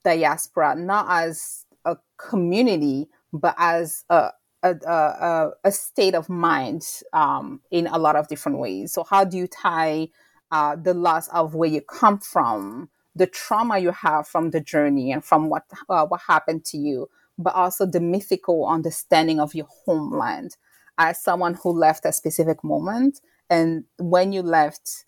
[0.04, 4.32] diaspora, not as a community, but as a,
[4.64, 8.92] a, a, a state of mind um, in a lot of different ways.
[8.92, 10.10] So, how do you tie
[10.52, 15.12] uh, the loss of where you come from, the trauma you have from the journey,
[15.12, 19.68] and from what uh, what happened to you, but also the mythical understanding of your
[19.86, 20.58] homeland.
[20.98, 25.06] As someone who left a specific moment, and when you left,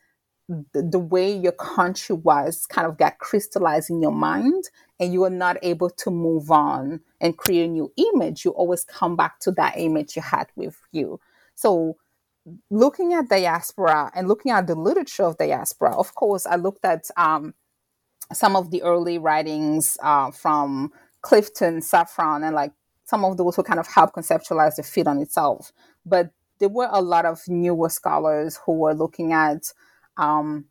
[0.47, 4.65] the, the way your country was kind of got crystallized in your mind
[4.99, 8.83] and you are not able to move on and create a new image you always
[8.83, 11.19] come back to that image you had with you.
[11.55, 11.97] So
[12.71, 17.05] looking at diaspora and looking at the literature of diaspora of course i looked at
[17.17, 17.53] um,
[18.33, 22.71] some of the early writings uh, from clifton Safran, and like
[23.05, 25.71] some of those who kind of help conceptualize the field on itself.
[26.05, 29.73] But there were a lot of newer scholars who were looking at
[30.17, 30.65] um,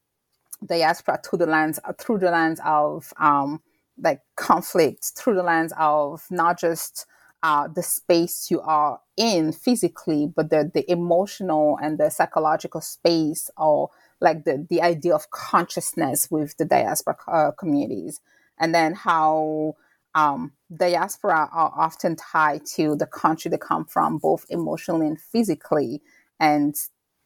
[0.66, 3.60] diaspora through the lens through the lens of um,
[4.02, 7.06] like conflict, through the lens of not just
[7.42, 13.50] uh, the space you are in physically, but the the emotional and the psychological space,
[13.56, 18.20] or like the the idea of consciousness with the diaspora uh, communities,
[18.58, 19.74] and then how
[20.14, 26.02] um, diaspora are often tied to the country they come from, both emotionally and physically,
[26.38, 26.74] and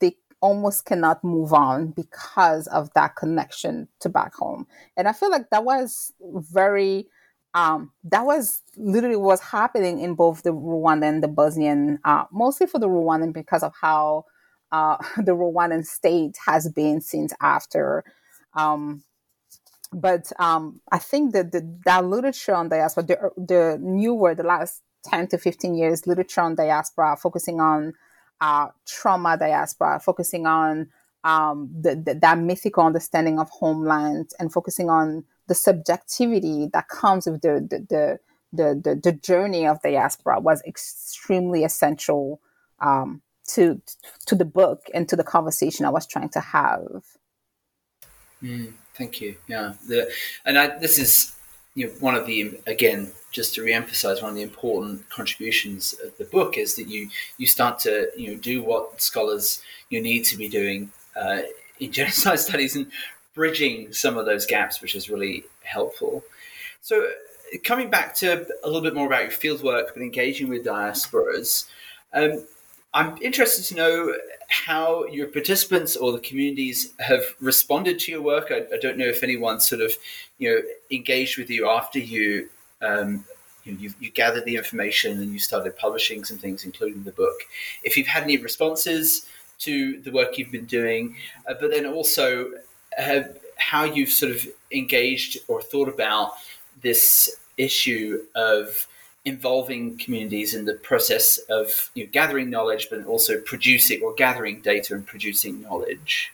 [0.01, 4.67] they almost cannot move on because of that connection to back home.
[4.97, 7.09] And I feel like that was very
[7.55, 12.67] um, that was literally was happening in both the Rwandan and the Bosnian, uh, mostly
[12.67, 14.25] for the Rwandan because of how
[14.73, 18.05] uh, the Rwandan state has been since after.
[18.55, 19.05] Um,
[19.93, 24.83] but um, I think that the that literature on diaspora, the, the newer, the last
[25.05, 27.93] 10 to 15 years, literature on diaspora, focusing on
[28.41, 30.89] uh, trauma diaspora, focusing on
[31.23, 37.27] um, the, the, that mythical understanding of homeland and focusing on the subjectivity that comes
[37.27, 38.19] with the, the, the
[38.53, 42.41] the, the, the, journey of the diaspora was extremely essential
[42.79, 43.81] um, to
[44.27, 47.03] to the book and to the conversation I was trying to have.
[48.43, 49.37] Mm, thank you.
[49.49, 50.11] Yeah, the,
[50.45, 51.35] and I, this is
[51.75, 56.17] you know one of the again just to re-emphasize one of the important contributions of
[56.19, 60.25] the book is that you you start to you know do what scholars you need
[60.25, 61.41] to be doing uh,
[61.81, 62.87] in genocide studies and
[63.35, 66.25] bridging some of those gaps, which is really helpful.
[66.81, 67.09] So,
[67.63, 71.67] coming back to a little bit more about your fieldwork but engaging with diasporas,
[72.13, 72.47] um,
[72.93, 74.15] I'm interested to know
[74.49, 78.49] how your participants or the communities have responded to your work.
[78.51, 79.93] I, I don't know if anyone sort of
[80.39, 82.49] you know engaged with you after you
[82.81, 83.25] um,
[83.65, 87.35] you, you, you, gathered the information and you started publishing some things, including the book.
[87.83, 89.27] If you've had any responses
[89.61, 91.17] to the work you've been doing,
[91.49, 92.53] uh, but then also
[92.97, 96.33] have, how you've sort of engaged or thought about
[96.83, 98.87] this issue of
[99.25, 104.61] involving communities in the process of you know, gathering knowledge, but also producing or gathering
[104.61, 106.33] data and producing knowledge.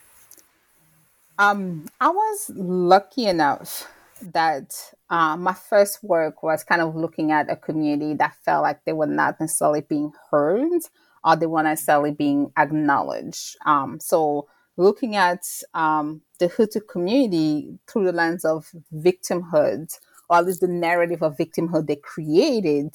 [1.39, 3.87] Um, I was lucky enough
[4.21, 8.83] that uh, my first work was kind of looking at a community that felt like
[8.85, 10.81] they were not necessarily being heard
[11.23, 13.55] or they weren't necessarily being acknowledged.
[13.65, 14.47] Um, so
[14.77, 15.43] looking at
[15.73, 19.97] um, the Hutu community through the lens of victimhood,
[20.29, 22.93] or at least the narrative of victimhood they created,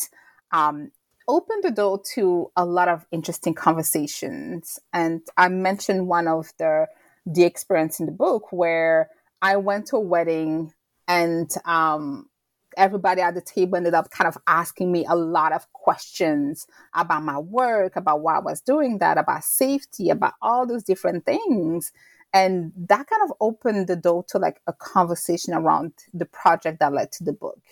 [0.52, 0.90] um,
[1.28, 4.78] opened the door to a lot of interesting conversations.
[4.92, 6.88] And I mentioned one of the
[7.24, 9.10] the experience in the book where
[9.42, 10.72] I went to a wedding
[11.08, 12.28] and um,
[12.76, 17.22] everybody at the table ended up kind of asking me a lot of questions about
[17.22, 21.92] my work, about why I was doing that, about safety, about all those different things.
[22.36, 26.92] And that kind of opened the door to like a conversation around the project that
[26.92, 27.62] led to the book.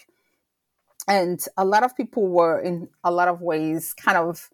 [1.06, 4.48] And a lot of people were, in a lot of ways, kind of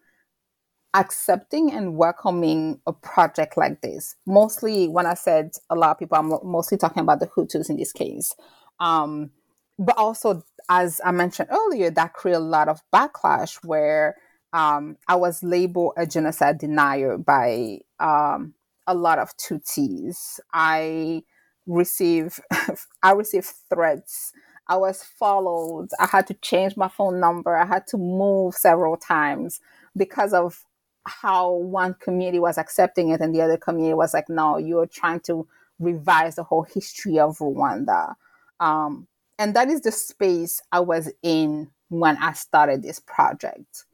[0.93, 4.17] accepting and welcoming a project like this.
[4.25, 7.77] Mostly, when I said a lot of people, I'm mostly talking about the Hutus in
[7.77, 8.35] this case.
[8.81, 9.31] Um,
[9.79, 14.17] but also, as I mentioned earlier, that created a lot of backlash where
[14.51, 18.55] um, I was labeled a genocide denier by um,
[18.87, 20.39] a lot of Tutsis.
[20.53, 21.23] I
[21.65, 22.39] receive
[23.03, 24.33] I received threats.
[24.67, 25.89] I was followed.
[25.99, 27.55] I had to change my phone number.
[27.55, 29.59] I had to move several times
[29.97, 30.63] because of
[31.05, 35.19] how one community was accepting it and the other community was like, no, you're trying
[35.21, 35.47] to
[35.79, 38.13] revise the whole history of Rwanda.
[38.59, 39.07] Um,
[39.39, 43.85] and that is the space I was in when I started this project.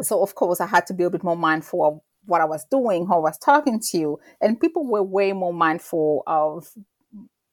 [0.00, 2.64] so of course I had to be a bit more mindful of what I was
[2.70, 6.70] doing, who I was talking to, and people were way more mindful of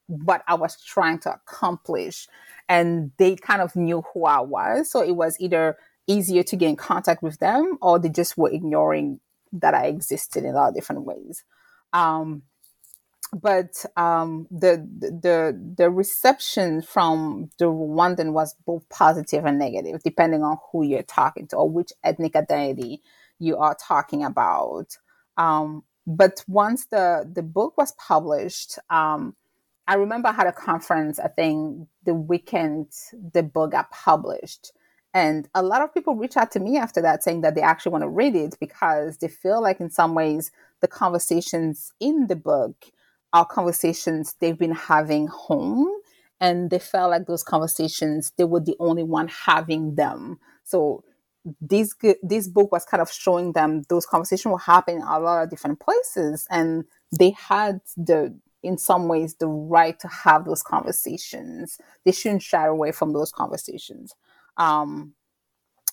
[0.06, 2.28] what I was trying to accomplish.
[2.68, 4.90] And they kind of knew who I was.
[4.90, 8.50] So it was either easier to get in contact with them or they just were
[8.50, 9.20] ignoring
[9.52, 11.44] that I existed in a lot of different ways.
[11.92, 12.42] Um,
[13.32, 20.42] but um, the the the reception from the Rwandan was both positive and negative, depending
[20.42, 23.02] on who you're talking to or which ethnic identity
[23.42, 24.96] you are talking about.
[25.38, 29.36] Um, but once the the book was published, um,
[29.88, 31.20] I remember I had a conference.
[31.20, 32.88] I think the weekend
[33.34, 34.72] the book got published,
[35.14, 37.92] and a lot of people reach out to me after that saying that they actually
[37.92, 42.36] want to read it because they feel like in some ways the conversations in the
[42.36, 42.86] book
[43.32, 45.88] are conversations they've been having home
[46.40, 51.04] and they felt like those conversations they were the only one having them so
[51.60, 55.42] this this book was kind of showing them those conversations were happening in a lot
[55.42, 56.84] of different places and
[57.18, 61.78] they had the in some ways the right to have those conversations.
[62.04, 64.14] They shouldn't shy away from those conversations.
[64.56, 65.14] Um,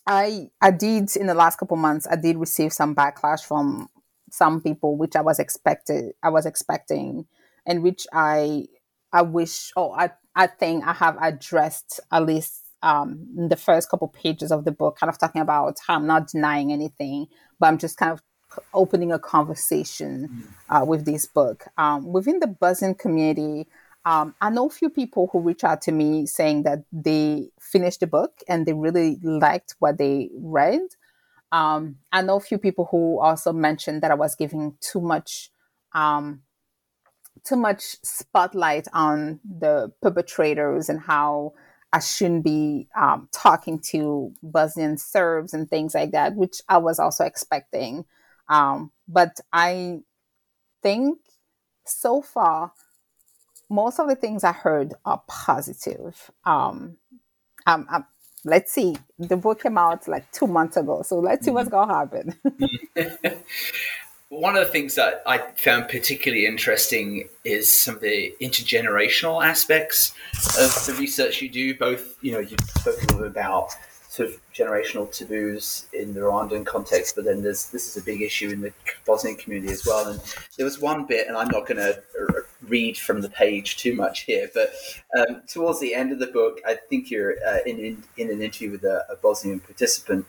[0.08, 3.90] i i did in the last couple months i did receive some backlash from
[4.34, 7.26] some people, which I was expected, I was expecting,
[7.66, 8.66] and which I,
[9.12, 13.90] I wish, oh, I, I think I have addressed at least um, in the first
[13.90, 17.28] couple pages of the book, kind of talking about how I'm not denying anything,
[17.60, 18.22] but I'm just kind of
[18.74, 20.82] opening a conversation mm.
[20.82, 21.66] uh, with this book.
[21.78, 23.68] Um, within the Bosnian community,
[24.06, 28.00] um, I know a few people who reach out to me saying that they finished
[28.00, 30.82] the book and they really liked what they read.
[31.52, 35.52] Um, I know a few people who also mentioned that I was giving too much,
[35.94, 36.42] um,
[37.44, 41.54] too much spotlight on the perpetrators and how
[41.92, 47.00] I shouldn't be um, talking to Bosnian Serbs and things like that, which I was
[47.00, 48.06] also expecting.
[48.48, 50.02] Um, but I
[50.84, 51.20] think
[51.86, 52.74] so far,
[53.70, 56.30] most of the things I heard are positive.
[56.46, 56.98] Um,
[57.66, 58.06] I'm, I'm,
[58.46, 58.96] let's see.
[59.18, 61.90] The book came out like two months ago, so let's see what's mm-hmm.
[61.90, 62.36] gonna
[62.96, 63.44] happen.
[64.30, 70.14] One of the things that I found particularly interesting is some of the intergenerational aspects
[70.60, 71.76] of the research you do.
[71.76, 73.72] Both, you know, you spoke a little about
[74.10, 78.22] sort of generational taboos in the Rwandan context, but then there's this is a big
[78.22, 78.72] issue in the
[79.04, 80.08] Bosnian community as well.
[80.08, 80.22] And
[80.58, 82.00] there was one bit, and I'm not going to
[82.62, 84.74] read from the page too much here, but
[85.18, 88.42] um, towards the end of the book, I think you're uh, in, in, in an
[88.44, 90.26] interview with a, a Bosnian participant,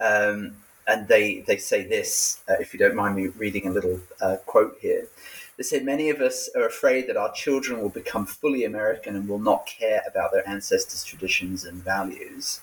[0.00, 0.56] um,
[0.86, 2.40] and they they say this.
[2.48, 5.08] Uh, if you don't mind me reading a little uh, quote here.
[5.56, 9.28] They say Many of us are afraid that our children will become fully American and
[9.28, 12.60] will not care about their ancestors' traditions and values.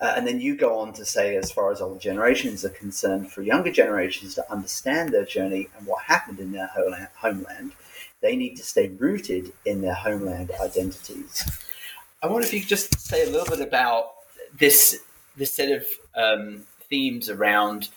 [0.00, 3.30] Uh, and then you go on to say, as far as older generations are concerned,
[3.30, 6.70] for younger generations to understand their journey and what happened in their
[7.16, 7.72] homeland,
[8.20, 11.48] they need to stay rooted in their homeland identities.
[12.22, 14.14] I wonder if you could just say a little bit about
[14.58, 15.00] this
[15.36, 15.84] this set of
[16.14, 17.88] um, themes around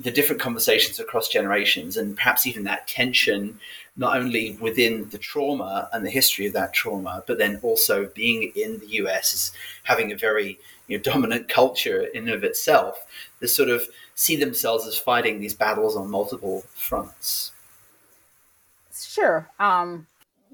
[0.00, 3.58] the different conversations across generations and perhaps even that tension
[3.96, 8.50] not only within the trauma and the history of that trauma but then also being
[8.56, 9.52] in the US as
[9.82, 10.58] having a very
[10.88, 13.06] you know, dominant culture in of itself
[13.40, 13.82] they sort of
[14.14, 17.52] see themselves as fighting these battles on multiple fronts.
[18.92, 19.48] Sure.
[19.58, 20.06] Um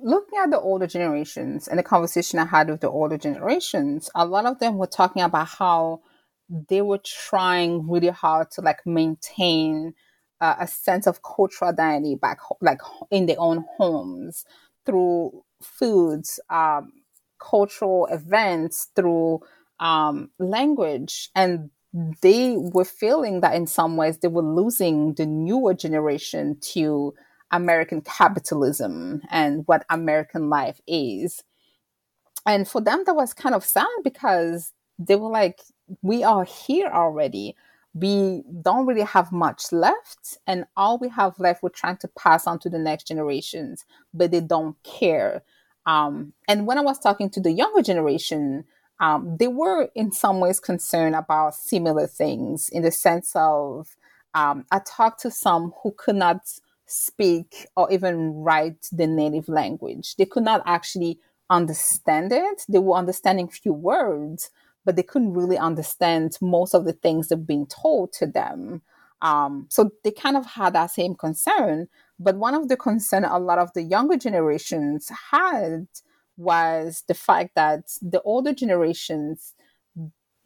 [0.03, 4.27] looking at the older generations and the conversation i had with the older generations a
[4.27, 6.01] lot of them were talking about how
[6.49, 9.95] they were trying really hard to like maintain
[10.41, 12.81] uh, a sense of cultural identity back like
[13.11, 14.45] in their own homes
[14.85, 16.93] through foods um,
[17.39, 19.41] cultural events through
[19.81, 21.31] um, language.
[21.35, 21.71] And
[22.21, 27.15] they were feeling that in some ways they were losing the newer generation to
[27.53, 31.43] american capitalism and what american life is.
[32.45, 35.61] And for them that was kind of sad because they were like
[36.03, 37.57] we are here already.
[37.95, 42.47] We don't really have much left, and all we have left, we're trying to pass
[42.47, 45.43] on to the next generations, but they don't care.
[45.87, 48.65] Um, and when I was talking to the younger generation,
[49.01, 53.97] um, they were in some ways concerned about similar things in the sense of
[54.35, 56.41] um, I talked to some who could not
[56.87, 60.17] speak or even write the native language.
[60.17, 61.19] They could not actually
[61.49, 62.63] understand it.
[62.69, 64.51] They were understanding few words,
[64.87, 68.81] but they couldn't really understand most of the things that were being told to them.
[69.21, 71.89] Um, so they kind of had that same concern.
[72.19, 75.89] But one of the concern a lot of the younger generations had
[76.39, 79.55] was the fact that the older generations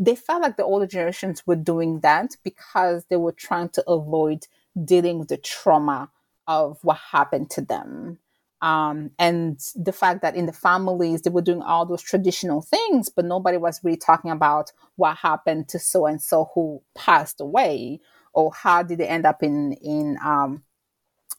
[0.02, 4.46] they felt like the older generations were doing that because they were trying to avoid
[4.82, 6.10] dealing with the trauma
[6.46, 8.18] of what happened to them.
[8.62, 13.08] Um, and the fact that in the families they were doing all those traditional things,
[13.08, 18.00] but nobody was really talking about what happened to so and so who passed away,
[18.34, 20.62] or how did they end up in in um,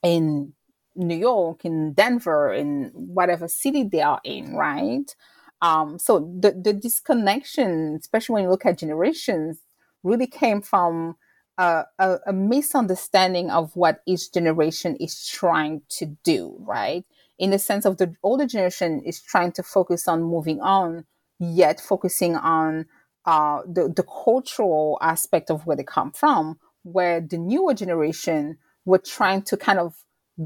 [0.03, 0.53] in
[0.95, 5.15] New York, in Denver, in whatever city they are in, right?
[5.61, 9.59] Um, so the the disconnection, especially when you look at generations,
[10.03, 11.17] really came from
[11.62, 17.05] a, a, a, misunderstanding of what each generation is trying to do, right?
[17.38, 21.05] In the sense of the older generation is trying to focus on moving on,
[21.39, 22.88] yet focusing on
[23.26, 28.97] uh, the, the cultural aspect of where they come from, where the newer generation were
[28.97, 29.95] trying to kind of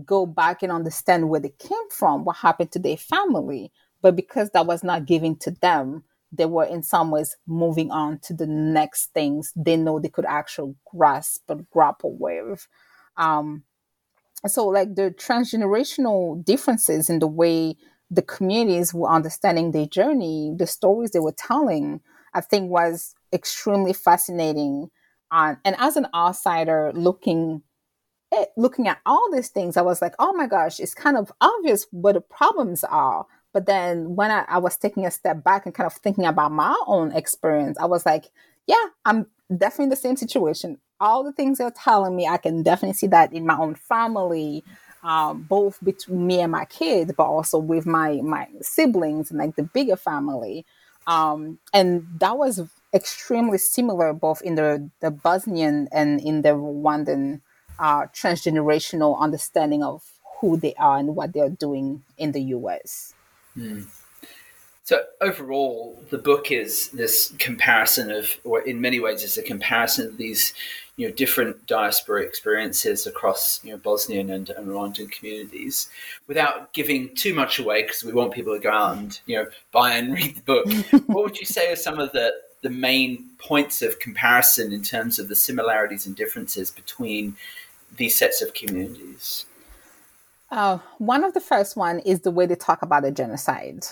[0.04, 3.72] go back and understand where they came from, what happened to their family.
[4.02, 8.20] But because that was not given to them, they were in some ways moving on
[8.20, 12.68] to the next things they know they could actually grasp and grapple with.
[13.18, 13.64] Um,
[14.48, 17.76] so, like the transgenerational differences in the way
[18.12, 22.02] the communities were understanding their journey, the stories they were telling,
[22.34, 24.90] I think was extremely fascinating.
[25.32, 27.64] Um, and as an outsider looking
[28.34, 31.32] eh, looking at all these things, I was like, oh my gosh, it's kind of
[31.42, 33.26] obvious what the problems are.
[33.56, 36.52] But then when I, I was taking a step back and kind of thinking about
[36.52, 38.26] my own experience, I was like,
[38.68, 40.78] yeah, I'm definitely in the same situation.
[41.00, 44.66] All the things they're telling me, I can definitely see that in my own family,
[45.04, 49.56] um, both between me and my kids, but also with my my siblings and like
[49.56, 50.66] the bigger family.
[51.08, 52.62] Um, and that was
[52.94, 57.40] extremely similar both in the, the Bosnian and in the Rwandan
[57.80, 60.04] uh, transgenerational understanding of
[60.42, 63.15] who they are and what they're doing in the US.
[63.58, 63.86] Mm.
[64.86, 70.10] So overall, the book is this comparison of, or in many ways, it's a comparison
[70.10, 70.54] of these,
[70.96, 75.90] you know, different diaspora experiences across, you know, Bosnian and, and Rwandan communities,
[76.28, 79.48] without giving too much away because we want people to go out and you know
[79.72, 80.68] buy and read the book.
[81.08, 82.32] what would you say are some of the
[82.62, 87.36] the main points of comparison in terms of the similarities and differences between
[87.98, 89.46] these sets of communities?
[90.52, 93.86] Uh, one of the first one is the way they talk about the genocide.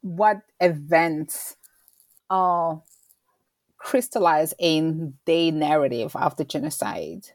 [0.00, 1.56] What events
[2.30, 2.82] are
[3.76, 7.26] crystallized in the narrative of the genocide,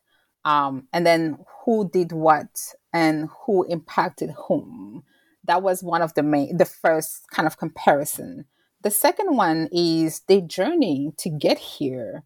[0.43, 5.03] um, and then who did what and who impacted whom.
[5.43, 8.45] That was one of the main, the first kind of comparison.
[8.81, 12.23] The second one is the journey to get here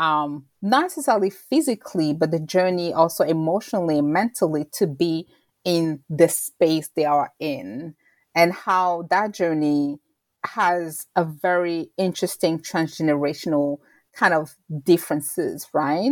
[0.00, 5.28] um, not necessarily physically, but the journey also emotionally mentally to be
[5.64, 7.94] in the space they are in,
[8.34, 9.98] and how that journey
[10.44, 13.78] has a very interesting transgenerational
[14.14, 16.10] kind of differences, right?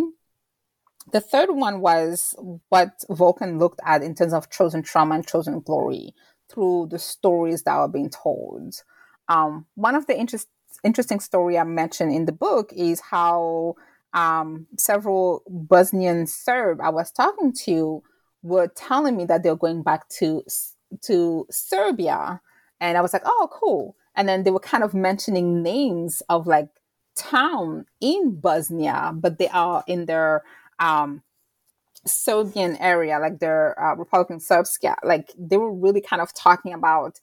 [1.12, 2.34] The third one was
[2.68, 6.14] what Volkan looked at in terms of chosen trauma and chosen glory
[6.50, 8.74] through the stories that are being told.
[9.28, 10.48] Um, one of the interest,
[10.84, 13.76] interesting story I mentioned in the book is how
[14.12, 18.02] um, several Bosnian Serb I was talking to
[18.42, 20.44] were telling me that they're going back to
[21.02, 22.40] to Serbia,
[22.80, 23.96] and I was like, oh, cool.
[24.16, 26.68] And then they were kind of mentioning names of like
[27.14, 30.42] town in Bosnia, but they are in their
[30.78, 31.22] um,
[32.06, 34.96] Serbian area, like their uh, Republika Srpska.
[35.04, 37.20] Like they were really kind of talking about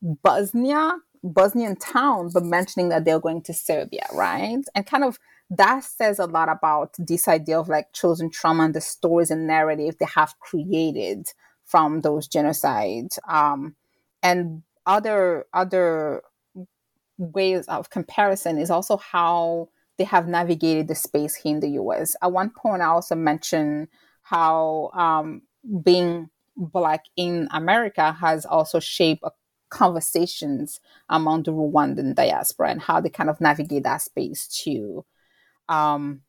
[0.00, 4.62] Bosnia, Bosnian town, but mentioning that they're going to Serbia, right?
[4.74, 5.18] And kind of
[5.56, 9.46] that says a lot about this idea of like chosen trauma and the stories and
[9.46, 11.28] narrative they have created
[11.64, 13.18] from those genocides.
[13.28, 13.76] Um,
[14.22, 16.22] and other other
[17.18, 22.16] ways of comparison is also how they have navigated the space here in the US.
[22.22, 23.88] At one point, I also mentioned
[24.22, 25.42] how um,
[25.84, 29.24] being black in America has also shaped
[29.68, 35.04] conversations among the Rwandan diaspora and how they kind of navigate that space too.
[35.68, 36.22] Um,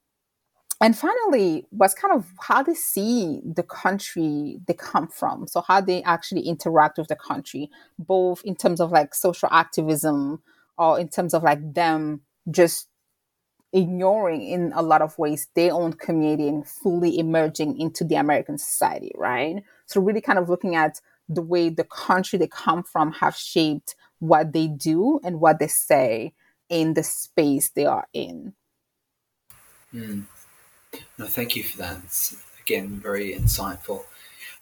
[0.84, 5.48] and finally, was kind of how they see the country they come from.
[5.48, 10.42] So, how they actually interact with the country, both in terms of like social activism
[10.78, 12.22] or in terms of like them
[12.52, 12.90] just
[13.72, 18.58] ignoring in a lot of ways their own community and fully emerging into the American
[18.58, 19.64] society, right?
[19.86, 23.96] So, really kind of looking at the way the country they come from have shaped
[24.20, 26.34] what they do and what they say
[26.68, 28.54] in the space they are in.
[29.94, 30.24] Mm.
[31.18, 31.98] No, thank you for that.
[32.06, 34.04] It's, again, very insightful.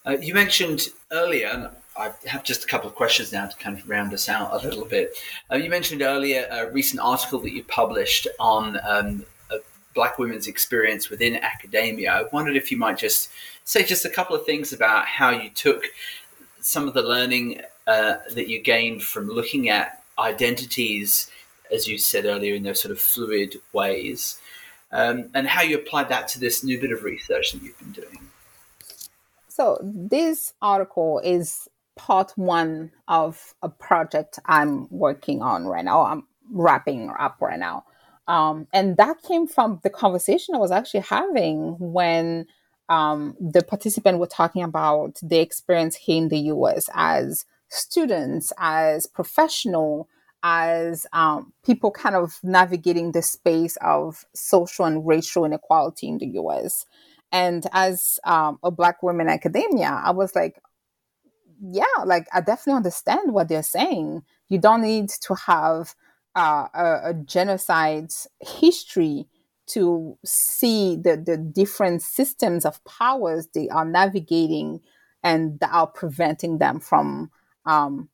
[0.06, 3.78] Uh, you mentioned earlier, and I have just a couple of questions now to kind
[3.78, 5.16] of round us out a little bit.
[5.52, 9.26] Uh, you mentioned earlier a recent article that you published on um,
[9.94, 12.12] black women's experience within academia.
[12.12, 13.30] I wondered if you might just
[13.66, 15.86] say just a couple of things about how you took
[16.62, 21.30] some of the learning uh, that you gained from looking at identities,
[21.72, 24.40] as you said earlier, in those sort of fluid ways,
[24.92, 27.92] um, and how you applied that to this new bit of research that you've been
[27.92, 28.20] doing.
[29.48, 36.04] So, this article is part one of a project I'm working on right now.
[36.04, 37.86] I'm wrapping up right now.
[38.28, 42.48] Um, and that came from the conversation I was actually having when
[42.90, 49.08] um, the participant were talking about the experience here in the US as students, as
[49.08, 50.08] professional,
[50.44, 56.28] as um, people kind of navigating the space of social and racial inequality in the
[56.40, 56.86] US.
[57.32, 60.62] And as um, a Black woman in academia, I was like,
[61.62, 64.24] yeah, like I definitely understand what they're saying.
[64.50, 65.96] You don't need to have
[66.36, 69.28] uh, a, a genocide history
[69.68, 74.82] to see the, the different systems of powers they are navigating
[75.24, 77.30] and that are preventing them from
[77.66, 78.10] um,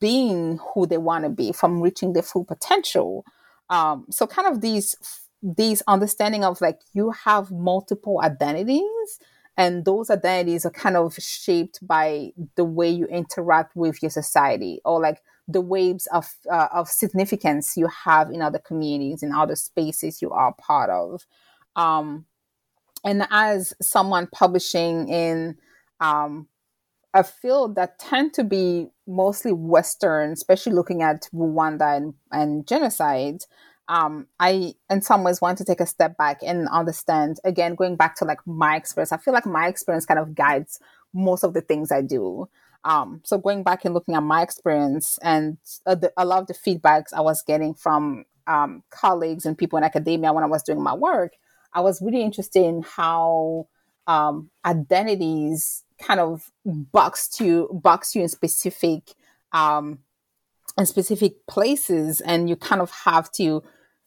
[0.00, 3.24] being who they want to be, from reaching their full potential.
[3.70, 4.96] Um, so, kind of these
[5.42, 9.18] these understanding of like you have multiple identities
[9.56, 14.80] and those identities are kind of shaped by the way you interact with your society
[14.84, 19.56] or like the waves of uh, of significance you have in other communities in other
[19.56, 21.26] spaces you are part of
[21.74, 22.24] um,
[23.04, 25.56] and as someone publishing in
[26.00, 26.46] um,
[27.14, 33.44] a field that tend to be mostly western especially looking at rwanda and, and genocide
[33.88, 37.38] um, I, in some ways, want to take a step back and understand.
[37.44, 40.78] Again, going back to like my experience, I feel like my experience kind of guides
[41.12, 42.48] most of the things I do.
[42.84, 46.46] Um, so going back and looking at my experience and uh, the, a lot of
[46.48, 50.62] the feedbacks I was getting from um, colleagues and people in academia when I was
[50.62, 51.34] doing my work,
[51.74, 53.68] I was really interested in how
[54.06, 59.14] um, identities kind of box you box you in specific
[59.52, 60.00] um,
[60.78, 63.62] in specific places, and you kind of have to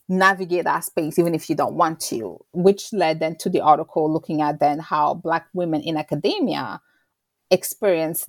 [0.07, 2.39] navigate that space even if you don't want to.
[2.53, 6.81] Which led then to the article looking at then how Black women in academia
[7.49, 8.25] experience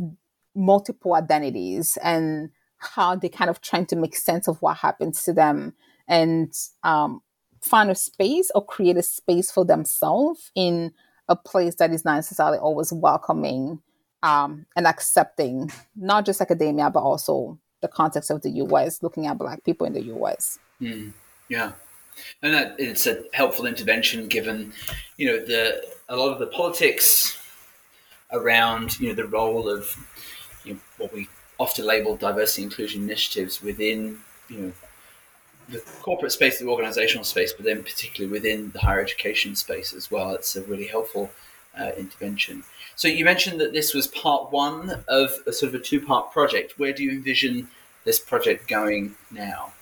[0.54, 5.32] multiple identities and how they kind of trying to make sense of what happens to
[5.32, 5.74] them
[6.08, 6.52] and
[6.82, 7.20] um,
[7.60, 10.92] find a space or create a space for themselves in
[11.29, 13.81] a place that is not necessarily always welcoming
[14.22, 19.39] um, and accepting not just academia but also the context of the US, looking at
[19.39, 20.59] Black people in the US.
[20.81, 21.12] Mm,
[21.49, 21.72] yeah,
[22.43, 24.72] and that, it's a helpful intervention given,
[25.16, 27.37] you know, the a lot of the politics
[28.33, 29.97] around you know the role of
[30.64, 34.18] you know, what we often label diversity inclusion initiatives within
[34.49, 34.72] you know
[35.68, 40.10] the corporate space, the organizational space, but then particularly within the higher education space as
[40.10, 40.32] well.
[40.34, 41.30] It's a really helpful
[41.78, 42.64] uh, intervention.
[42.94, 46.78] So you mentioned that this was part one of a sort of a two-part project.
[46.78, 47.68] Where do you envision
[48.04, 49.72] this project going now?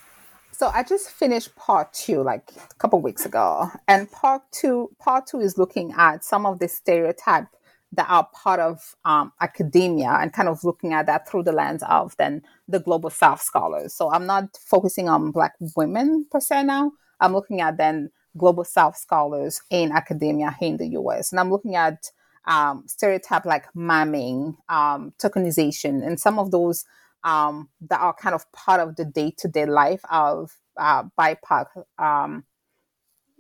[0.50, 5.26] So I just finished part two like a couple weeks ago, and part two part
[5.26, 7.48] two is looking at some of the stereotype
[7.96, 11.82] that are part of um, academia and kind of looking at that through the lens
[11.88, 13.94] of then the global south scholars.
[13.94, 16.92] So i'm not focusing on black women per se now.
[17.20, 21.50] I'm looking at then global south scholars in academia here in the us and i'm
[21.50, 22.10] looking at
[22.46, 26.84] um, stereotype like mammying um, tokenization and some of those
[27.22, 31.66] um, that are kind of part of the day-to-day life of uh, bipoc
[31.98, 32.44] um,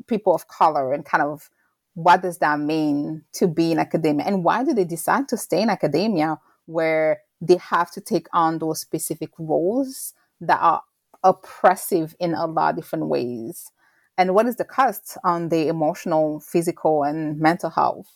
[0.06, 1.50] people of color and kind of
[1.94, 4.26] what does that mean to be in academia?
[4.26, 8.58] And why do they decide to stay in academia where they have to take on
[8.58, 10.82] those specific roles that are
[11.22, 13.70] oppressive in a lot of different ways?
[14.18, 18.08] And what is the cost on the emotional physical and mental health?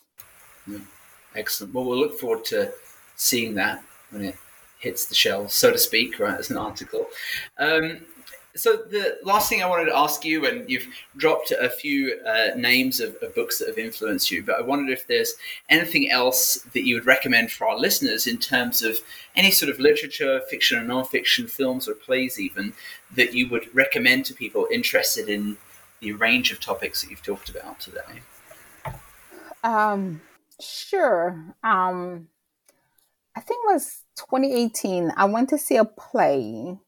[1.34, 1.74] Excellent.
[1.74, 2.72] Well we'll look forward to
[3.16, 4.36] seeing that when it
[4.78, 7.06] hits the shelves so to speak right as an article.
[7.58, 8.00] Um,
[8.58, 10.86] so the last thing I wanted to ask you, and you've
[11.16, 14.92] dropped a few uh, names of, of, books that have influenced you, but I wondered
[14.92, 15.34] if there's
[15.68, 18.98] anything else that you would recommend for our listeners in terms of
[19.36, 22.72] any sort of literature, fiction or non-fiction, films or plays, even
[23.14, 25.56] that you would recommend to people interested in
[26.00, 28.22] the range of topics that you've talked about today.
[29.62, 30.20] Um,
[30.60, 31.54] sure.
[31.62, 32.28] Um,
[33.36, 35.12] I think it was 2018.
[35.16, 36.78] I went to see a play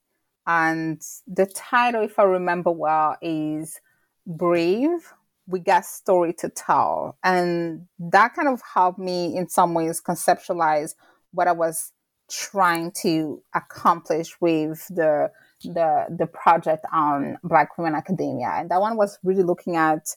[0.51, 3.81] and the title, if I remember well, is
[4.27, 5.13] Brave.
[5.47, 7.17] We got story to tell.
[7.23, 10.95] And that kind of helped me in some ways conceptualize
[11.31, 11.93] what I was
[12.29, 15.31] trying to accomplish with the
[15.63, 20.09] the the project on Black Women Academia, and that one was really looking at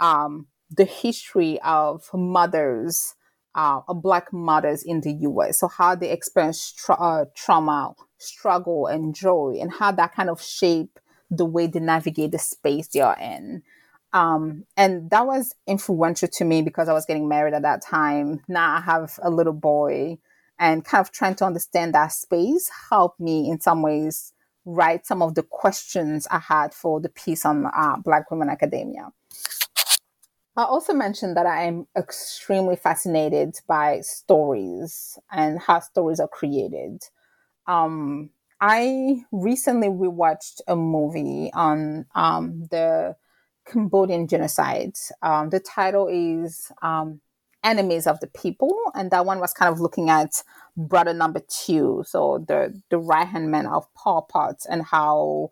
[0.00, 3.14] um, the history of mothers,
[3.54, 5.60] uh, Black mothers in the U.S.
[5.60, 10.42] So how they experience tra- uh, trauma, struggle, and joy, and how that kind of
[10.42, 10.98] shape
[11.30, 13.62] the way they navigate the space they are in.
[14.12, 18.40] Um, and that was influential to me because I was getting married at that time.
[18.48, 20.18] Now I have a little boy,
[20.58, 24.32] and kind of trying to understand that space helped me in some ways
[24.64, 29.12] write some of the questions I had for the piece on uh, Black Women Academia.
[30.56, 37.02] I also mentioned that I am extremely fascinated by stories and how stories are created.
[37.66, 38.30] Um,
[38.60, 43.16] I recently rewatched a movie on um, the
[43.66, 44.94] Cambodian genocide.
[45.22, 47.20] Um, the title is um,
[47.64, 50.42] Enemies of the People, and that one was kind of looking at
[50.76, 55.50] brother number two, so the the right hand man of Pol Pot, and how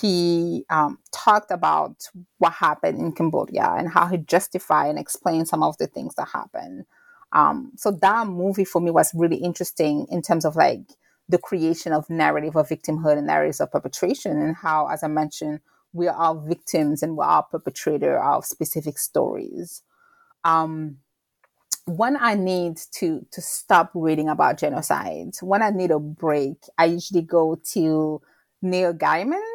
[0.00, 1.96] he um, talked about
[2.38, 6.28] what happened in Cambodia and how he justified and explained some of the things that
[6.28, 6.86] happened.
[7.32, 10.80] Um, so that movie for me was really interesting in terms of like
[11.28, 15.60] the creation of narrative of victimhood and narratives of perpetration and how, as I mentioned,
[15.92, 19.82] we are all victims and we are perpetrator of specific stories.
[20.44, 20.98] Um,
[21.86, 26.86] when I need to to stop reading about genocide, when I need a break, I
[26.86, 28.20] usually go to
[28.62, 29.51] Neil Gaiman,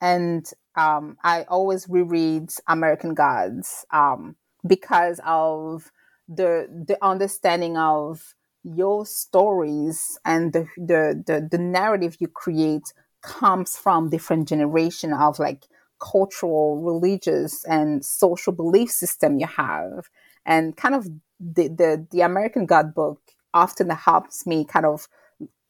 [0.00, 4.36] and um, I always reread American Gods um,
[4.66, 5.90] because of
[6.28, 8.34] the the understanding of
[8.64, 12.92] your stories and the, the the the narrative you create
[13.22, 15.64] comes from different generation of like
[16.00, 20.08] cultural, religious, and social belief system you have,
[20.44, 21.06] and kind of
[21.40, 23.20] the the, the American God book
[23.54, 25.08] often helps me kind of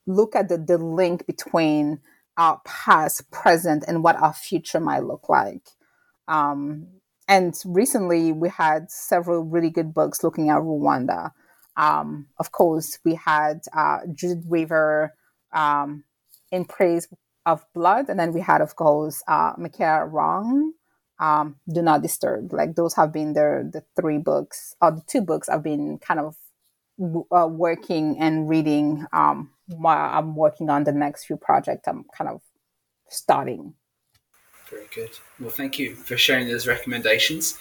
[0.06, 2.00] look at the, the link between
[2.36, 5.68] our past, present, and what our future might look like.
[6.28, 6.88] Um,
[7.28, 11.32] and recently, we had several really good books looking at Rwanda.
[11.76, 15.14] Um, of course, we had uh, Judi Rever
[15.52, 16.04] um,
[16.52, 17.08] in Praise
[17.44, 20.72] of Blood, and then we had, of course, uh, Michela Wrong,
[21.18, 22.52] um, Do Not Disturb.
[22.52, 26.20] Like those have been the the three books, or the two books I've been kind
[26.20, 26.36] of
[27.32, 29.06] uh, working and reading
[29.68, 32.40] while I'm working on the next few projects I'm kind of
[33.08, 33.74] starting.
[34.70, 35.10] Very good.
[35.38, 37.58] Well, thank you for sharing those recommendations.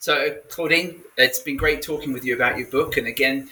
[0.00, 2.96] So, Claudine, it's been great talking with you about your book.
[2.96, 3.48] And again,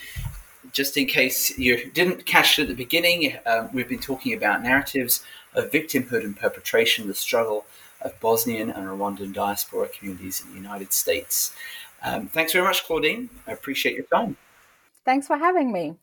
[0.71, 4.63] just in case you didn't catch it at the beginning, um, we've been talking about
[4.63, 5.23] narratives
[5.55, 7.65] of victimhood and perpetration, the struggle
[8.01, 11.53] of Bosnian and Rwandan diaspora communities in the United States.
[12.03, 13.29] Um, thanks very much, Claudine.
[13.47, 14.37] I appreciate your time.
[15.03, 15.95] Thanks for having me.